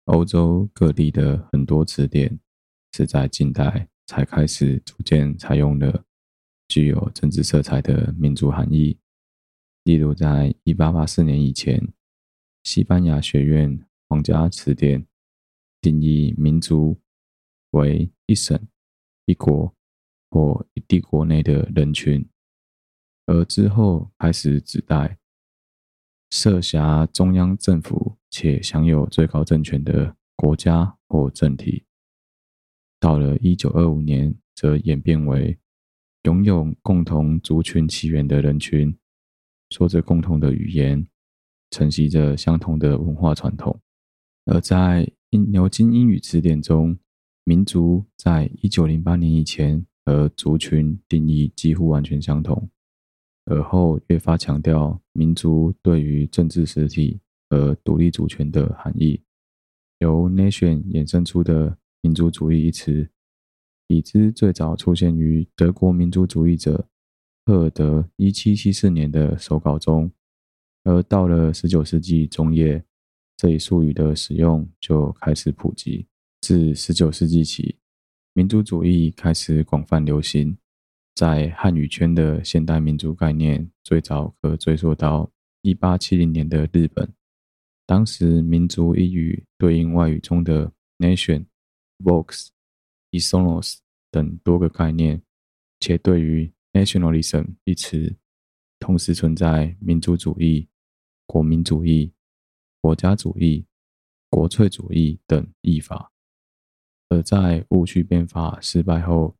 [0.06, 2.40] 欧洲各地的很多词典
[2.92, 6.04] 是在近代才开始逐渐采用了
[6.68, 8.96] 具有政治色彩的民族含义。
[9.86, 11.94] 例如，在一八八四年以前，
[12.64, 15.06] 西班牙学院皇家词典
[15.80, 17.00] 定义民族
[17.70, 18.60] 为一省、
[19.28, 19.76] 一国
[20.32, 22.28] 或一帝国内的人群，
[23.28, 25.20] 而之后开始指代。
[26.32, 31.86] 设辖中央政府且享有最高政权的国家或政体，
[33.00, 35.60] 到了一九二五年，则演变为
[36.24, 38.98] 拥有共同族群起源的人群，
[39.76, 41.06] 说着共同的语言，
[41.70, 43.78] 承袭着相同的文化传统。
[44.46, 45.12] 而在
[45.52, 46.98] 牛津英语词典中，
[47.44, 52.70] 民族在一九零八年以前和族群定义几乎完全相同。
[53.44, 57.20] 而后越发强调民族对于政治实体
[57.50, 59.22] 和独立主权的含义，
[60.00, 63.10] 由 nation 衍生出的民族主义一词，
[63.88, 66.88] 已知最早出现于德国民族主义者
[67.46, 70.12] 赫尔德一七七四年的手稿中，
[70.84, 72.84] 而到了十九世纪中叶，
[73.38, 76.08] 这一术语的使用就开始普及。
[76.42, 77.78] 自十九世纪起，
[78.34, 80.58] 民族主义开始广泛流行。
[81.14, 85.32] 在汉语圈的现代民族概念，最早可追溯到
[85.62, 87.08] 一八七零年的日本。
[87.86, 91.46] 当时，民族一语对应外语中的 nation、
[92.04, 92.48] vox、
[93.12, 93.78] isomos
[94.10, 95.22] 等多个概念，
[95.80, 98.18] 且对于 nationalism 一词，
[98.80, 100.68] 同时存在民族主义、
[101.26, 102.12] 国民主义、
[102.82, 103.66] 国家主义、
[104.30, 106.12] 国粹主义等译法。
[107.08, 109.38] 而在戊戌变法失败后，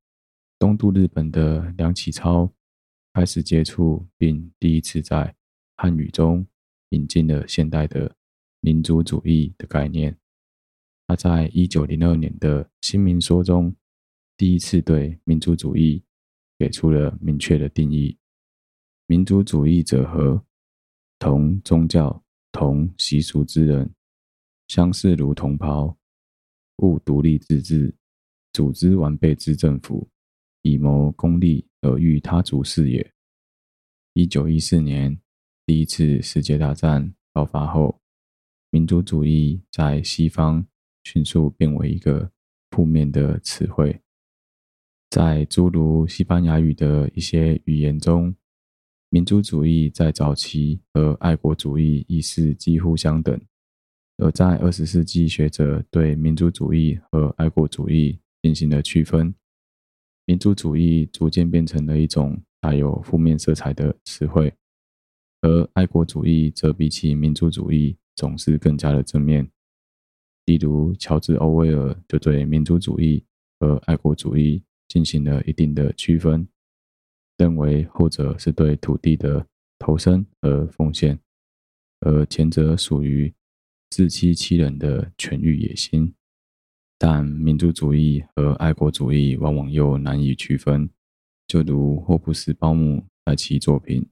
[0.58, 2.50] 东渡日本的梁启超
[3.14, 5.36] 开始接触，并第一次在
[5.76, 6.48] 汉语中
[6.92, 8.16] 引进了现代的
[8.62, 10.18] 民族主义的概念。
[11.06, 13.76] 他在一九零二年的《新民说》中，
[14.38, 16.02] 第一次对民族主义
[16.58, 18.18] 给出了明确的定义：
[19.08, 20.44] 民族主义者和？
[21.18, 23.90] 同宗教、同习俗之人，
[24.68, 25.98] 相视如同胞，
[26.80, 27.96] 务独立自治，
[28.52, 30.08] 组织完备之政府。
[30.62, 33.14] 以谋公利而欲他族是也。
[34.14, 35.18] 一九一四年，
[35.66, 38.02] 第一次世界大战爆发后，
[38.72, 40.68] 民族主义在西方
[41.06, 42.30] 迅速变为一个
[42.72, 44.02] 负面的词汇。
[45.10, 48.36] 在诸如西班牙语的一些语言中，
[49.10, 53.40] 民族主义在早期和爱国主义意识几乎相等，
[54.18, 59.34] 而在二十世纪，学者对民族主义和爱国主义进行了区分。
[60.26, 64.54] 民族主义逐渐变成了一种带有负面色彩的词汇，
[65.42, 69.50] 而爱国主义则比起民族主义总是更加的正面。
[70.46, 73.24] 例如，乔治·欧威尔就对民族主义
[73.60, 76.48] 和爱国主义进行了一定的区分，
[77.38, 79.48] 认为后者是对土地的
[79.80, 81.20] 投身和奉献，
[82.02, 83.34] 而前者属于
[83.90, 86.14] 自欺欺人的权欲野心。
[86.98, 90.90] 但民族主义和爱国主义往往又难以区分，
[91.46, 94.02] 就如霍布斯鲍姆在其作品《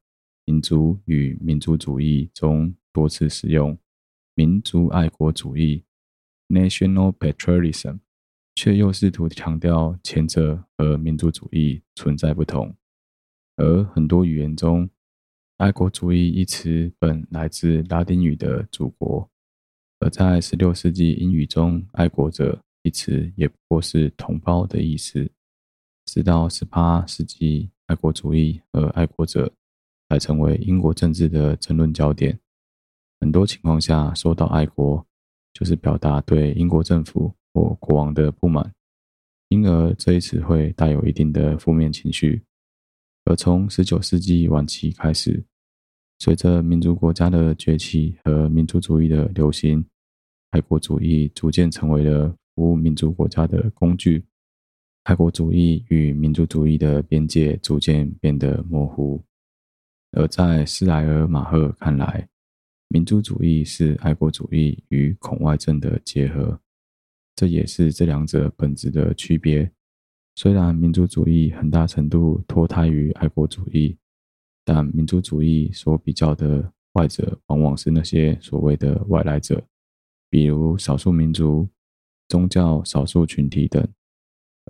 [0.46, 3.78] 民族与民族主义》中多次使用
[4.36, 5.86] “民族爱国主义
[6.50, 8.00] ”（national patriotism），
[8.56, 12.76] 却又试图强调前者和民族主义存在不同。
[13.56, 14.90] 而很多语言中
[15.58, 19.30] ，“爱国主义”一词本来自拉丁语的“祖国”，
[20.00, 25.32] 而在十六世纪英语中，“爱国者”一词也不过是同胞的意思。
[26.06, 29.54] 直到十八世纪，爱国主义和爱国者
[30.10, 32.38] 才成为英国政治的争论焦点。
[33.22, 35.08] 很多情况下，说到爱国，
[35.54, 38.74] 就是表达对英国政府或国王的不满，
[39.50, 42.44] 因而这一词汇带有一定的负面情绪。
[43.26, 45.46] 而从十九世纪晚期开始，
[46.20, 49.86] 随着民族国家的崛起和民族主义的流行，
[50.50, 54.26] 爱国主义逐渐成为了服务民族国家的工具，
[55.04, 59.24] 爱国主义与民族主义的边界逐渐变得模糊。
[60.12, 62.28] 而在斯莱尔马赫看来，
[62.88, 66.60] 民族主义是爱国主义与恐外症的结合，
[67.36, 69.72] 这也是这两者本质的区别。
[70.36, 73.98] 虽然民族主义很大程度脱胎于爱国主义，
[74.64, 79.64] 但民族主义所比较的外者，往往是那些所谓的外来者，
[80.30, 81.68] 比如少数民族、
[82.30, 83.86] 宗教少数群体等。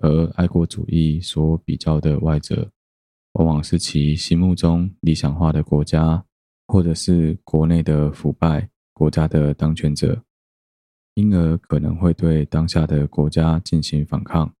[0.02, 2.68] 而爱国主义所比较的外者，
[3.34, 6.24] 往往是其心目中理想化的国家，
[6.66, 10.23] 或者是国内的腐败国家的当权者，
[11.14, 14.52] 因而可能会对当下的国家进行反抗，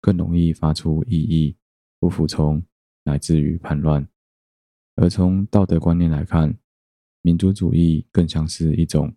[0.00, 1.56] 更容易发出异议、
[1.98, 2.62] 不服从，
[3.04, 4.06] 乃至于叛乱。
[4.94, 6.56] 而从道德观念来看，
[7.22, 9.12] 民族主义更像是一种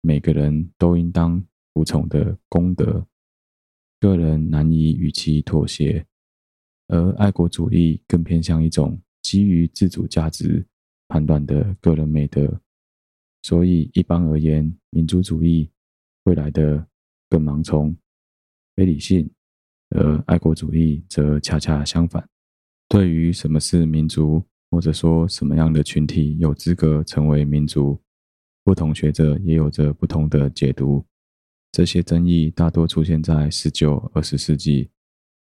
[0.00, 1.42] 每个人都应当
[1.74, 3.06] 服从的公德。
[3.98, 6.06] 个人难以与其妥协，
[6.88, 10.64] 而爱国主义更偏向一种基于自主价值
[11.08, 12.60] 判断的个人美德。
[13.42, 15.70] 所以，一般而言，民族主义
[16.24, 16.86] 会来得
[17.28, 17.96] 更盲从、
[18.76, 19.30] 非理性，
[19.90, 22.26] 而爱国主义则恰恰相反。
[22.88, 28.00] 对于什么是民族，或者说什么样的群体有资格成为民族，
[28.64, 31.04] 不同学者也有着不同的解读。
[31.72, 34.90] 这些争议大多出现在十九、二十世纪。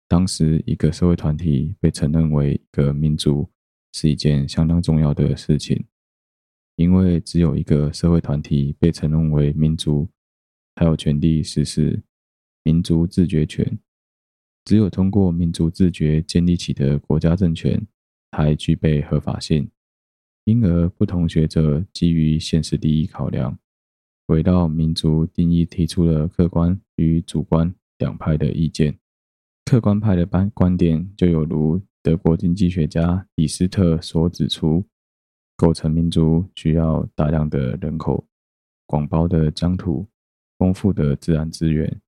[0.07, 3.49] 当时，一个社会团体被承认为一个民族
[3.93, 5.85] 是一件相当重要的事情，
[6.75, 10.07] 因为只有一个社会团体被承认为民族，
[10.75, 12.01] 还有权利实施
[12.63, 13.79] 民族自决权。
[14.63, 17.85] 只有通过民族自决建立起的国家政权，
[18.31, 19.69] 才具备合法性。
[20.45, 23.57] 因而，不同学者基于现实利益考量。
[24.27, 28.97] 围绕民族定义提出了客观与主观两派的意见。
[29.65, 34.85] 客观派的观观点就有如德国经济学家李斯特所指出，
[35.57, 38.25] 构成民族需要大量的人口、
[38.85, 40.07] 广袤的疆土、
[40.61, 41.99] 丰富的自然资源。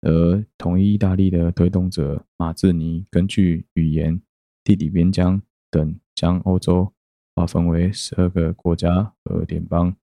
[0.00, 4.18] 而统一意大利的推动者马志尼根据语言、
[4.64, 5.40] 地理边疆
[5.70, 6.90] 等，将欧洲
[7.36, 9.94] 划分为十二个国家和联邦。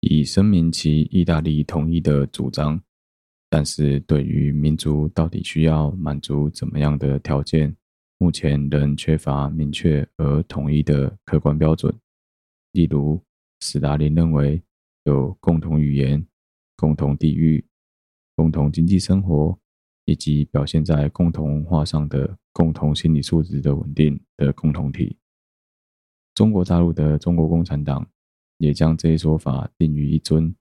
[0.00, 2.78] 以声明其意大利统一的主张，
[3.48, 7.74] 但是对于民族到底需要满足怎么样的条件，
[8.18, 11.92] 目前仍缺乏明确而统一的客观标准。
[12.72, 13.18] 例如，
[13.62, 14.62] 史大林认为
[15.04, 16.24] 有共同语言、
[16.76, 17.66] 共同地域、
[18.36, 19.58] 共同经济生活，
[20.04, 25.18] 以及表现在共同文化上的共同心理素质的稳定的共同体。
[26.34, 28.06] 中国大陆的中国共产党。
[28.58, 30.56] 也将这一说法定于一尊，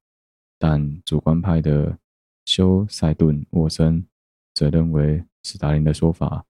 [0.59, 1.97] 但主观派的
[2.43, 4.05] 休塞顿沃森
[4.53, 6.45] 则认为，斯大林的说法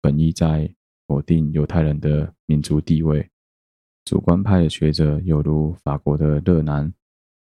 [0.00, 0.74] 本意在
[1.06, 3.30] 否定犹太人的民族地位。
[4.04, 6.92] 主观派的学者犹如法国的勒南，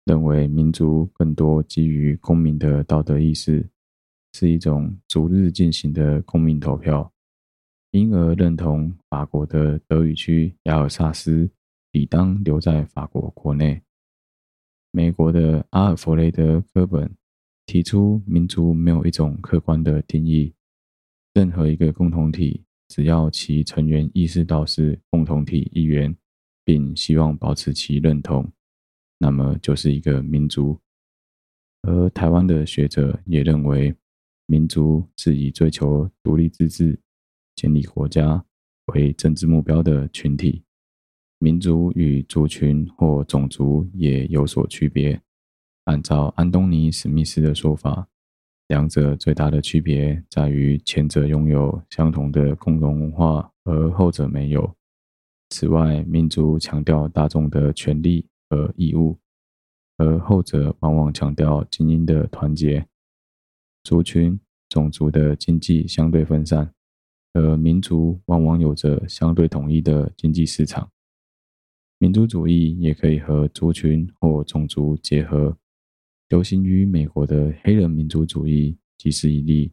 [0.07, 3.69] 认为民族更多基于公民的道德意识，
[4.33, 7.11] 是一种逐日进行的公民投票，
[7.91, 11.49] 因而认同法国的德语区亚尔萨斯。
[11.93, 13.81] 理当留在法国国内。
[14.91, 17.09] 美国的阿尔弗雷德·科本
[17.65, 20.53] 提出，民族没有一种客观的定义，
[21.33, 26.15] 任何一个共同体，只要其成员意识到是共同体一员，
[26.63, 28.47] 并希望保持其认同，
[29.17, 30.79] 那么就是一个民族。
[31.83, 33.95] 而台湾的学者也认为，
[34.45, 36.99] 民族是以追求独立自治、
[37.55, 38.43] 建立国家
[38.87, 40.63] 为政治目标的群体。
[41.39, 45.21] 民族与族群或种族也有所区别。
[45.85, 48.07] 按照安东尼·史密斯的说法，
[48.67, 54.75] 两者最大的区别在于前者拥有相同的共同文化，而后者没有。
[55.49, 59.17] 此外，民族强调大众的权利和义务，
[59.97, 62.87] 而后者往往强调精英的团结。
[63.83, 64.39] 族群、
[64.69, 66.73] 种族的经济相对分散，
[67.33, 70.91] 而民族往往有着相对统一的经济市场。
[71.99, 75.57] 民族主义也可以和族群或种族结合，
[76.29, 79.71] 流行于美国的黑人民族主义即是一例，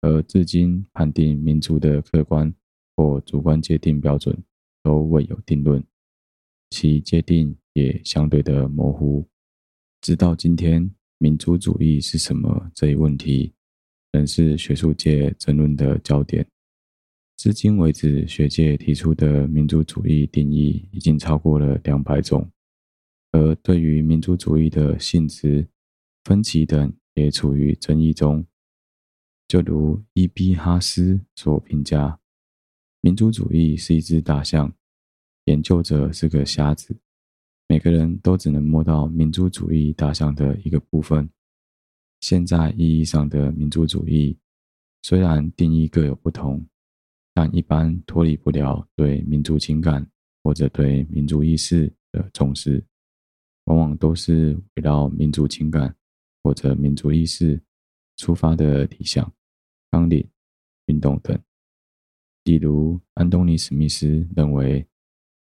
[0.00, 2.54] 而至今判定民族的客观
[2.94, 4.44] 或主观界定标准
[4.82, 5.82] 都未有定论，
[6.70, 9.26] 其界定也相对的模糊。
[10.00, 13.52] 直到今天，民族主义是什么这一问题，
[14.12, 16.46] 仍是学术界争论的焦点。
[17.36, 22.50] 至今为止，学界提出的民族主义定义已经超过了两百种，
[23.32, 25.66] 而对于民族主义的性质、
[26.24, 28.44] 分歧等也处于争议中。
[29.48, 32.20] 就如伊比哈斯所评价，
[33.00, 34.72] 民族主义是一只大象，
[35.44, 36.96] 研究者是个瞎子。
[37.70, 41.30] 每个人都只能摸到民族主义大象的一个部分。
[42.18, 44.36] 现在意义上的民族主义，
[45.02, 46.66] 虽然定义各有不同，
[47.32, 50.04] 但一般脱离不了对民族情感
[50.42, 52.84] 或者对民族意识的重视，
[53.66, 55.94] 往往都是围绕民族情感
[56.42, 57.62] 或者民族意识
[58.16, 59.32] 出发的理想、
[59.92, 60.28] 纲领、
[60.86, 61.40] 运动等。
[62.42, 64.84] 例如，安东尼·史密斯认为。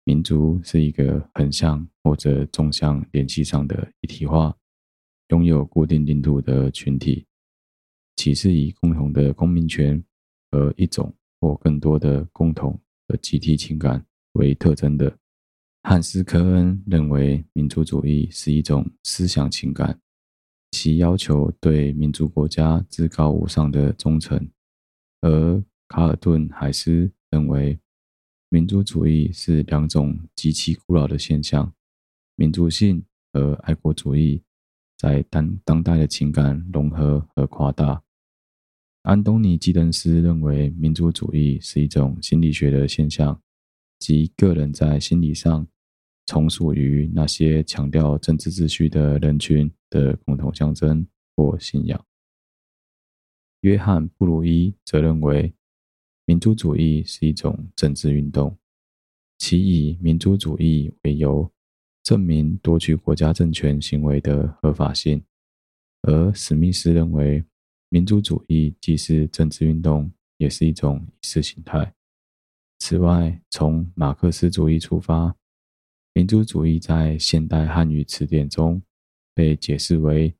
[0.08, 4.56] 民族是一个横向或者纵向联系上的一体化，
[5.30, 7.26] 拥有固定领土的群体，
[8.14, 10.00] 其是以共同的公民权
[10.52, 15.12] 和一种或更多的共同的集体情感为特征的。
[15.82, 20.00] 汉斯·科恩认为，民族主义是一种思想情感，
[20.70, 24.48] 其要求对民族国家至高无上的忠诚，
[25.22, 27.76] 而卡尔顿·海斯认为。
[28.48, 31.74] 民族主义是两种极其古老的现象：
[32.36, 34.40] 民族性和爱国主义
[34.96, 38.04] 在当当代的情感融合和夸大。
[39.02, 43.42] 安东尼·基登斯认为，民族主义是一种心理学的现象，
[43.98, 45.66] 即个人在心理上
[46.26, 52.06] 从属于那些强调政治秩序的人群的共同象征或信仰。
[53.62, 55.55] 约翰·布鲁伊则认为。
[56.28, 58.58] 民族主义是一种政治运动，
[59.38, 61.48] 其以民族主义为由，
[62.02, 65.22] 证明夺取国家政权行为的合法性。
[66.02, 67.44] 而史密斯认为，
[67.90, 71.94] 民族主义既是政治运动，也是一种意识形态。
[72.80, 75.36] 此外，从马克思主义出发，
[76.12, 78.82] 民族主义在现代汉语词典中
[79.32, 80.34] 被解释为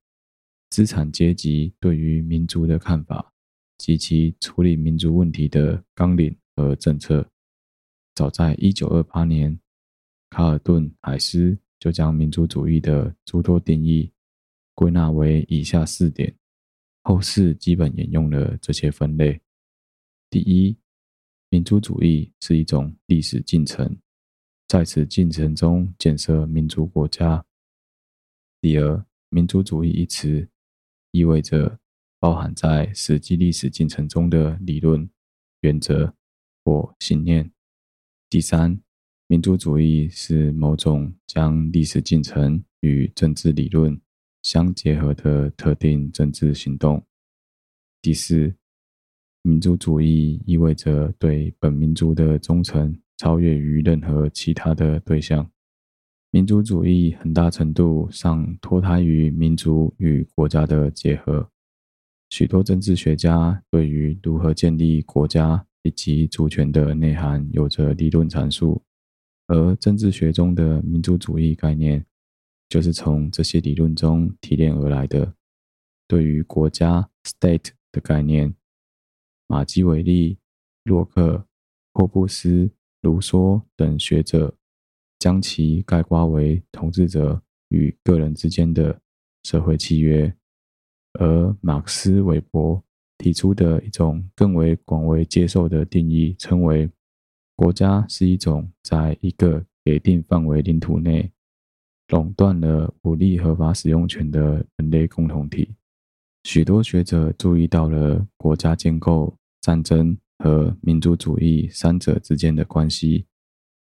[0.69, 3.33] 资产阶级对于民族的看法。
[3.79, 7.29] 及其处理民族问题的纲领和政策，
[8.15, 9.59] 早在一九二八年，
[10.31, 14.11] 卡尔顿·海斯就将民族主义的诸多定义
[14.75, 16.35] 归纳为以下四点，
[17.03, 19.39] 后世基本沿用了这些分类。
[20.31, 20.77] 第一，
[21.51, 23.97] 民族主义是一种历史进程，
[24.69, 27.45] 在此进程中建设民族国家。
[28.61, 30.49] 第二，民族主义一词
[31.11, 31.79] 意味着。
[32.19, 35.09] 包含在实际历史进程中的理论、
[35.61, 36.15] 原则
[36.65, 37.51] 或信念。
[38.29, 38.81] 第三，
[39.27, 44.01] 民族主义是某种将历史进程与政治理论
[44.43, 47.05] 相结合的特定政治行动。
[48.01, 48.55] 第四，
[49.43, 55.51] 民族主义意味着对本民族的忠诚超越于任何其他的对象。
[56.31, 61.49] 民族主义很大程度上脱胎于民族与国家的结合。
[62.31, 68.83] 许多政治学家对于如何建立国家以及主权的内涵有着理论阐述，
[69.47, 72.05] 而政治学中的民族主义概念
[72.69, 75.35] 就是从这些理论中提炼而来的。
[76.09, 78.55] 对于国家 （state） 的概念，
[79.47, 80.39] 马基维利、
[80.83, 81.47] 洛克、
[81.93, 82.71] 霍布斯、
[83.03, 84.57] 卢梭等学者
[85.21, 89.01] 将其概括为统治者与个人之间的
[89.45, 90.37] 社会契约。
[91.19, 92.83] 而马克思韦伯
[93.19, 96.91] 提出的一种更为广为接受的定义，称为
[97.55, 101.33] 国家是一种在一个给定范围领土内
[102.09, 105.75] 垄断了武力合法使用权的人类共同体。
[106.45, 113.27] 许多学者注意到了国家建构、战争和民族主义三者之间的关系，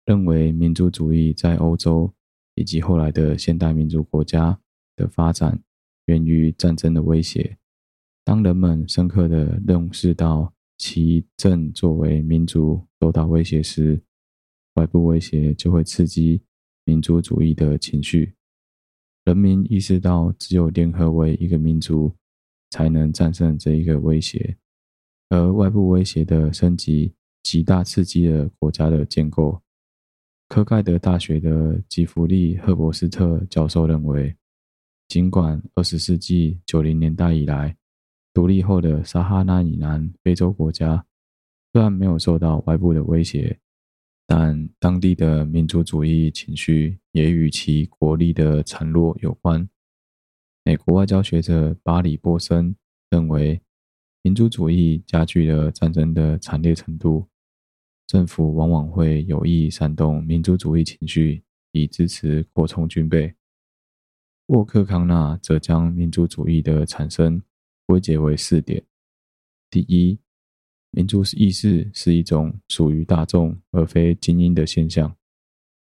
[0.06, 2.12] 认为民族主义在欧洲
[2.56, 4.60] 以及后来的现代民族国家
[4.96, 5.62] 的发展。
[6.08, 7.58] 源于战争的威胁。
[8.26, 14.01] 当人们深刻地认识到其正作为民族受到威胁时，
[14.74, 16.41] 外部威胁就会刺激
[16.84, 18.34] 民族主义的情绪。
[19.24, 22.14] 人民意识到，只有联合为一个民族，
[22.70, 24.58] 才能战胜这一个威胁。
[25.30, 29.62] 而外部威胁的升级，极大刺激了国家的建构。
[30.47, 34.36] 科盖德大学的吉弗利·赫伯斯特教授认为。
[35.08, 37.78] 尽管二十世纪九零年代以来，
[38.34, 41.05] 独立后的撒哈拉以南非洲国家
[41.72, 43.58] 虽然没有受到外部的威胁，
[44.26, 49.68] 但当地的民族主义情绪也与其国力的孱弱有关。
[50.66, 52.76] 美国外交学者巴里·波森
[53.10, 53.62] 认为，
[54.24, 57.30] 民族主义加剧了战争的惨烈程度，
[58.08, 61.41] 政府往往会有意煽动民族主义情绪，
[61.72, 63.34] 以支持扩充军备。
[64.48, 67.41] 沃克康纳则将民族主义的产生
[67.86, 68.82] 归结为四点：
[69.70, 70.18] 第一，
[70.91, 75.14] 民族意识是一种属于大众而非精英的现象，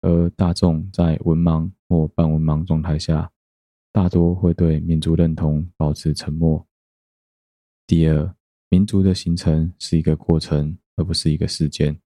[0.01, 3.33] 而大众在文盲或半文盲状态下，
[3.91, 6.65] 大多会对民族认同保持沉默。
[7.85, 8.33] 第二，
[8.69, 11.99] 民族的形成是一个过程，而不是一个事件。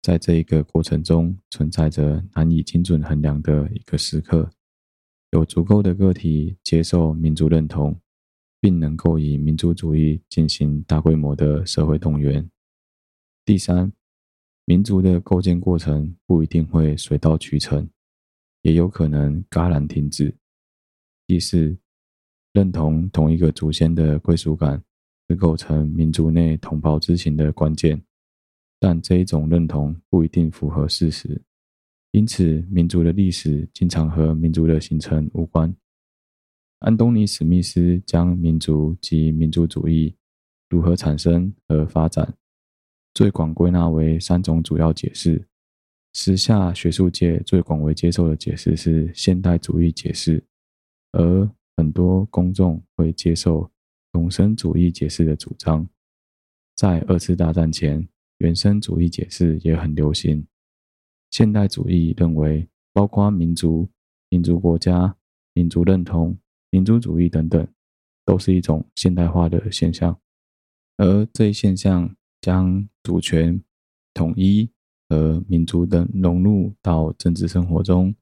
[0.00, 4.48] 在这一个过程中，存在着难以精准衡量的一个时刻，
[5.30, 8.00] 有足够的个体接受民族认同，
[8.60, 12.50] 并能够以民族主义进行大规模的社会动员。
[13.44, 13.92] 第三，
[14.64, 17.88] 民族的构建过程不一定会水到渠成，
[18.62, 20.34] 也有可能戛然停止。
[21.26, 21.76] 第四，
[22.54, 24.82] 认同同一个祖先的归属感
[25.28, 28.02] 是构成民族内同胞之情的关键。
[28.80, 31.42] 但这一种认同不一定符合事实，
[32.18, 35.72] 因此民族的历史经常和民族的形成无关。
[36.80, 40.12] 安东尼·史密斯将民族及民族主义
[40.68, 42.34] 如何产生和发展，
[43.14, 45.46] 最广归纳为三种主要解释。
[46.12, 50.42] 时下学术界最广为接受的解释是现代主义解释，
[51.12, 53.70] 而很多公众会接受
[54.14, 55.88] 永生主义解释的主张。
[56.74, 58.08] 在二次大战前，
[58.38, 60.44] 原生主义解释也很流行。
[61.30, 63.88] 现代主义认为，包括民族、
[64.30, 65.16] 民族国家、
[65.52, 66.38] 民族认同、
[66.70, 67.66] 民族主义等等，
[68.24, 70.18] 都是一种现代化的现象。
[70.96, 73.62] 而这一现象将主权、
[74.14, 74.70] 统一
[75.08, 78.14] 和民族等融入到政治生活中，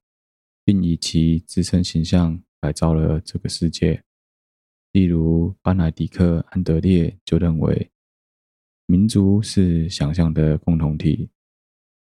[0.64, 4.02] 并以其自身形象改造了这个世界。
[4.92, 7.90] 例如，班乃狄克·安德烈就认为。
[8.88, 11.28] 民族是想象的共同体，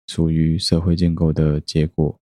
[0.06, 2.18] 属于社会建构的结果。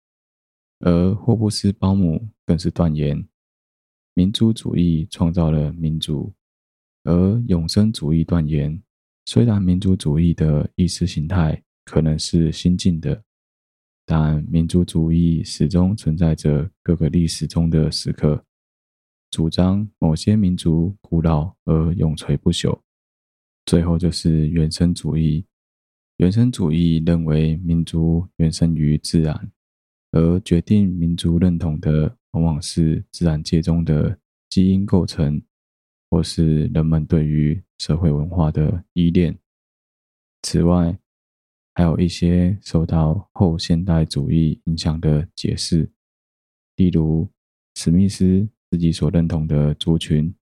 [0.81, 3.23] 而霍布斯鲍姆更是断言，
[4.15, 6.33] 民族主义创造了民族，
[7.05, 8.83] 而永生主义断言，
[9.27, 13.23] 虽然民族主义的意识形态可能是新进的，
[14.07, 18.43] 但民族主义始终存在着各个历史中的时刻，
[19.31, 22.81] 主张某些民族古老而永垂不朽。
[23.67, 25.45] 最后就是原生主义。
[26.21, 29.51] 原生主义认为民族原生于自然，
[30.11, 34.19] 而决定民族认同的往往是自然界中的
[34.51, 35.41] 基因构成，
[36.11, 39.39] 或是人们对于社会文化的依恋。
[40.43, 40.99] 此外，
[41.73, 45.91] 还有一些受到后现代主义影响的解释，
[46.77, 47.27] 例如
[47.77, 50.35] 史密斯自己所认同的族群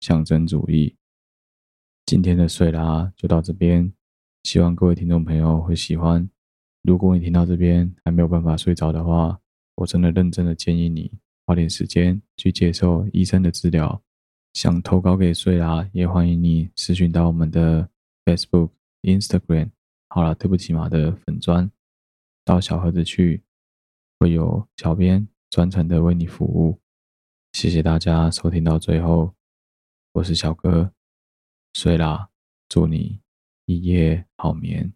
[0.00, 0.96] 象征主义。
[2.06, 3.92] 今天的睡啦就到这边，
[4.42, 6.28] 希望各位听众朋友会喜欢。
[6.82, 9.38] 如果你听到这边还没有办法睡着的话，
[9.76, 11.10] 我真的认真的建议你
[11.46, 14.02] 花点时间去接受医生的治疗。
[14.52, 17.88] 想投稿给睡啦，也欢迎你私讯到我们的
[18.24, 18.70] Facebook、
[19.02, 19.70] Instagram。
[20.08, 21.70] 好了，对不起嘛的粉砖，
[22.44, 23.42] 到小盒子去，
[24.18, 26.80] 会有小编专程的为你服务。
[27.52, 29.32] 谢谢大家收听到最后，
[30.14, 30.92] 我是小哥。
[31.74, 32.28] 睡啦，
[32.68, 33.20] 祝你
[33.66, 34.92] 一夜好眠。